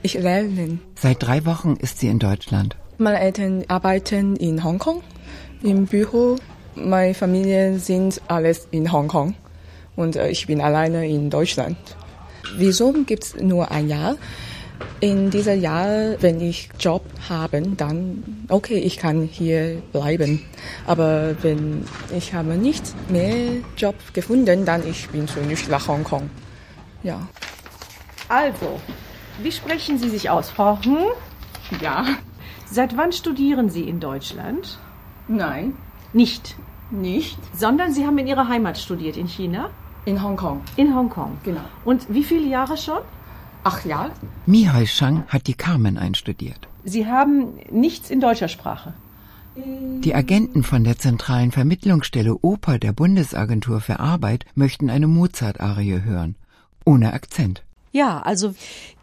Ich 0.01 0.13
lerne. 0.13 0.79
Seit 0.95 1.21
drei 1.21 1.45
Wochen 1.45 1.75
ist 1.75 1.99
sie 1.99 2.07
in 2.07 2.19
Deutschland. 2.19 2.77
Meine 2.97 3.19
Eltern 3.19 3.65
arbeiten 3.67 4.37
in 4.37 4.63
Hongkong 4.63 5.03
im 5.61 5.87
Büro. 5.87 6.37
Meine 6.75 7.15
Familie 7.15 7.77
sind 7.77 8.21
alles 8.29 8.69
in 8.71 8.93
Hongkong 8.93 9.35
und 9.97 10.15
äh, 10.15 10.29
ich 10.29 10.47
bin 10.47 10.61
alleine 10.61 11.05
in 11.05 11.31
Deutschland. 11.31 11.75
Wieso 12.55 12.93
gibt 12.93 13.25
es 13.25 13.35
nur 13.35 13.71
ein 13.71 13.89
Jahr? 13.89 14.15
In 14.99 15.29
diesem 15.29 15.59
Jahr, 15.59 16.15
wenn 16.21 16.39
ich 16.39 16.69
Job 16.79 17.03
habe, 17.27 17.61
dann 17.61 18.45
okay, 18.49 18.77
ich 18.77 18.97
kann 18.97 19.23
hier 19.23 19.81
bleiben. 19.91 20.43
Aber 20.87 21.35
wenn 21.41 21.85
ich 22.15 22.33
habe 22.33 22.55
nicht 22.55 22.93
mehr 23.09 23.61
Job 23.75 23.95
gefunden, 24.13 24.65
dann 24.65 24.87
ich 24.87 25.09
bin 25.09 25.27
zurück 25.27 25.69
nach 25.69 25.87
Hongkong. 25.87 26.29
Ja. 27.03 27.27
Also, 28.29 28.79
wie 29.41 29.51
sprechen 29.51 29.97
Sie 29.97 30.09
sich 30.09 30.29
aus, 30.29 30.49
Frau 30.49 30.79
Hm? 30.83 31.07
Ja. 31.81 32.05
Seit 32.65 32.95
wann 32.97 33.11
studieren 33.11 33.69
Sie 33.69 33.83
in 33.83 33.99
Deutschland? 33.99 34.79
Nein. 35.27 35.75
Nicht. 36.13 36.55
Nicht. 36.91 37.37
Sondern 37.55 37.91
Sie 37.93 38.05
haben 38.05 38.17
in 38.17 38.27
Ihrer 38.27 38.47
Heimat 38.47 38.77
studiert, 38.77 39.17
in 39.17 39.27
China? 39.27 39.69
In 40.05 40.21
Hongkong. 40.21 40.61
In 40.75 40.95
Hongkong. 40.95 41.37
Genau. 41.43 41.61
Und 41.85 42.05
wie 42.13 42.23
viele 42.23 42.47
Jahre 42.47 42.77
schon? 42.77 42.99
Acht 43.63 43.85
Jahre. 43.85 44.11
Mi 44.45 44.69
Hoi 44.73 44.85
Shang 44.85 45.23
hat 45.27 45.47
die 45.47 45.53
Carmen 45.53 45.97
einstudiert. 45.97 46.67
Sie 46.83 47.05
haben 47.05 47.53
nichts 47.71 48.09
in 48.09 48.19
deutscher 48.19 48.49
Sprache. 48.49 48.93
Die 49.55 50.15
Agenten 50.15 50.63
von 50.63 50.83
der 50.83 50.97
zentralen 50.97 51.51
Vermittlungsstelle 51.51 52.35
Oper 52.41 52.79
der 52.79 52.91
Bundesagentur 52.91 53.81
für 53.81 53.99
Arbeit 53.99 54.45
möchten 54.55 54.89
eine 54.89 55.07
Mozart-Arie 55.07 56.01
hören. 56.03 56.35
Ohne 56.85 57.13
Akzent. 57.13 57.63
Ja, 57.91 58.19
also 58.21 58.55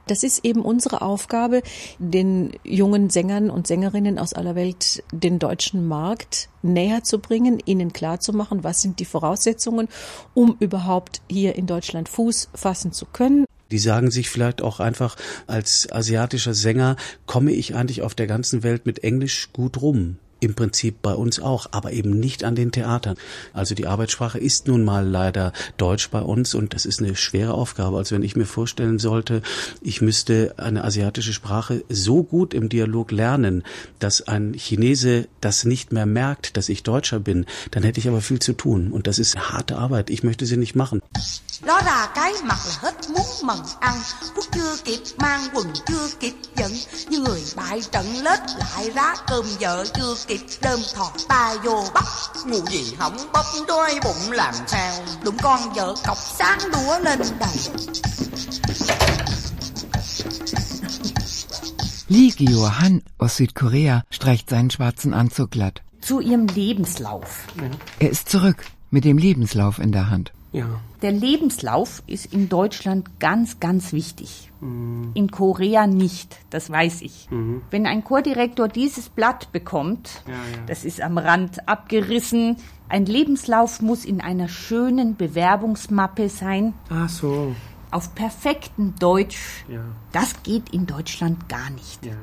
das 0.09 0.25
ist 0.25 0.44
eben 0.44 0.62
unsere 0.62 1.03
Aufgabe, 1.03 1.62
den 2.01 2.51
jungen 2.64 3.11
Sängern 3.11 3.49
und 3.49 3.68
Sängerinnen 3.68 4.18
aus 4.18 4.33
aller 4.33 4.57
Welt 4.57 5.05
den 5.12 5.38
deutschen 5.38 5.87
Markt 5.87 6.49
näher 6.62 7.05
zu 7.05 7.20
bringen, 7.20 7.62
ihnen 7.64 7.92
klarzumachen, 7.92 8.64
was 8.64 8.83
sind 8.83 8.99
die 8.99 9.05
Voraussetzungen, 9.05 9.88
um 10.35 10.57
überhaupt 10.59 11.23
hier 11.31 11.55
in 11.55 11.66
Deutschland 11.66 12.09
Fuß 12.09 12.51
fassen 12.55 12.92
zu 12.92 13.07
können. 13.07 13.46
Die 13.70 13.78
sagen 13.78 14.11
sich 14.11 14.30
vielleicht 14.30 14.62
auch 14.62 14.80
einfach, 14.80 15.16
als 15.46 15.90
asiatischer 15.90 16.54
Sänger 16.54 16.96
komme 17.26 17.52
ich 17.52 17.74
eigentlich 17.74 18.02
auf 18.02 18.14
der 18.14 18.26
ganzen 18.26 18.62
Welt 18.62 18.87
mit 18.87 19.04
Englisch 19.04 19.50
gut 19.52 19.80
rum. 19.80 20.16
Im 20.40 20.55
Prinzip 20.55 21.03
bei 21.03 21.14
uns 21.14 21.40
auch, 21.40 21.68
aber 21.70 21.92
eben 21.92 22.18
nicht 22.18 22.44
an 22.44 22.55
den 22.55 22.72
Theatern. 22.72 23.16
Also 23.53 23.74
die 23.74 23.87
Arbeitssprache 23.87 24.38
ist 24.38 24.68
nun 24.68 24.85
mal 24.85 25.07
leider 25.07 25.53
Deutsch 25.76 26.11
bei 26.11 26.20
uns 26.20 26.55
und 26.55 26.74
das 26.74 26.85
ist 26.85 27.00
eine 27.00 27.14
schwere 27.16 27.55
Aufgabe. 27.55 27.98
Also 27.98 28.14
wenn 28.14 28.22
ich 28.22 28.37
mir 28.37 28.46
vorstellen 28.46 28.98
sollte, 28.98 29.42
ich 29.83 30.00
müsste 30.00 30.55
eine 30.57 30.85
asiatische 30.85 31.33
Sprache 31.33 31.85
so 31.88 32.22
gut 32.22 32.55
im 32.55 32.68
Dialog 32.68 33.11
lernen, 33.11 33.62
dass 33.98 34.22
ein 34.22 34.55
Chinese 34.55 35.29
das 35.40 35.64
nicht 35.64 35.92
mehr 35.92 36.07
merkt, 36.07 36.57
dass 36.57 36.68
ich 36.68 36.83
Deutscher 36.83 37.20
bin, 37.20 37.46
dann 37.70 37.83
hätte 37.83 38.00
ich 38.00 38.09
aber 38.09 38.20
viel 38.20 38.38
zu 38.38 38.53
tun. 38.53 38.92
Und 38.92 39.07
das 39.07 39.18
ist 39.18 39.50
harte 39.50 39.76
Arbeit. 39.76 40.11
Ich 40.11 40.22
möchte 40.22 40.46
sie 40.46 40.57
nicht 40.57 40.74
machen. 40.74 41.00
Đó 41.66 41.81
là 41.85 42.12
cái 42.14 42.33
mặt 42.42 42.59
là 42.66 42.74
hết 42.81 42.94
muốn 43.09 43.26
mần 43.42 43.59
ăn 43.81 43.94
đơm 50.62 50.81
thọt 50.95 51.12
ta 51.29 51.55
vô 51.64 51.85
bắt 51.95 52.05
Ngủ 52.47 52.59
gì 52.71 52.95
hỏng 52.99 53.16
bốc 53.33 53.47
đôi 53.69 53.90
bụng 54.05 54.33
làm 54.33 54.55
sao 54.66 54.93
Đụng 55.25 55.37
con 55.43 55.61
vợ 55.75 55.95
cọc 56.07 56.19
sáng 56.38 56.59
đũa 56.73 56.99
lên 56.99 57.19
đầy 57.40 57.59
Lee 62.12 62.31
Gyo-han 62.38 63.03
aus 63.19 63.37
Südkorea 63.37 64.03
streicht 64.11 64.51
seinen 64.51 64.71
schwarzen 64.71 65.14
Anzug 65.14 65.53
glatt. 65.53 65.81
Zu 66.03 66.19
ihrem 66.19 66.49
Lebenslauf. 66.49 67.47
Er 68.01 68.11
ist 68.11 68.29
zurück 68.29 68.64
mit 68.90 69.05
dem 69.05 69.16
Lebenslauf 69.16 69.79
in 69.79 69.93
der 69.93 70.11
Hand. 70.11 70.33
Ja. 70.52 70.66
Der 71.02 71.12
Lebenslauf 71.12 72.02
ist 72.06 72.32
in 72.32 72.48
Deutschland 72.48 73.20
ganz, 73.20 73.60
ganz 73.60 73.92
wichtig. 73.92 74.50
In 74.60 75.30
Korea 75.30 75.86
nicht, 75.86 76.36
das 76.50 76.68
weiß 76.68 77.00
ich. 77.02 77.28
Wenn 77.70 77.86
ein 77.86 78.04
Chordirektor 78.04 78.68
dieses 78.68 79.08
Blatt 79.08 79.52
bekommt, 79.52 80.22
Ja, 80.26 80.34
ja. 80.34 80.38
das 80.66 80.84
ist 80.84 81.00
am 81.00 81.16
Rand 81.16 81.66
abgerissen, 81.68 82.56
ein 82.88 83.06
Lebenslauf 83.06 83.80
muss 83.80 84.04
in 84.04 84.20
einer 84.20 84.48
schönen 84.48 85.16
Bewerbungsmappe 85.16 86.28
sein, 86.28 86.74
Ach 86.90 87.08
so. 87.08 87.54
auf 87.90 88.14
perfektem 88.14 88.94
Deutsch. 88.98 89.64
Ja. 89.68 89.80
Das 90.12 90.42
geht 90.42 90.70
in 90.74 90.86
Deutschland 90.86 91.48
gar 91.48 91.70
nicht. 91.70 92.04
Ja, 92.04 92.12
ja. 92.12 92.18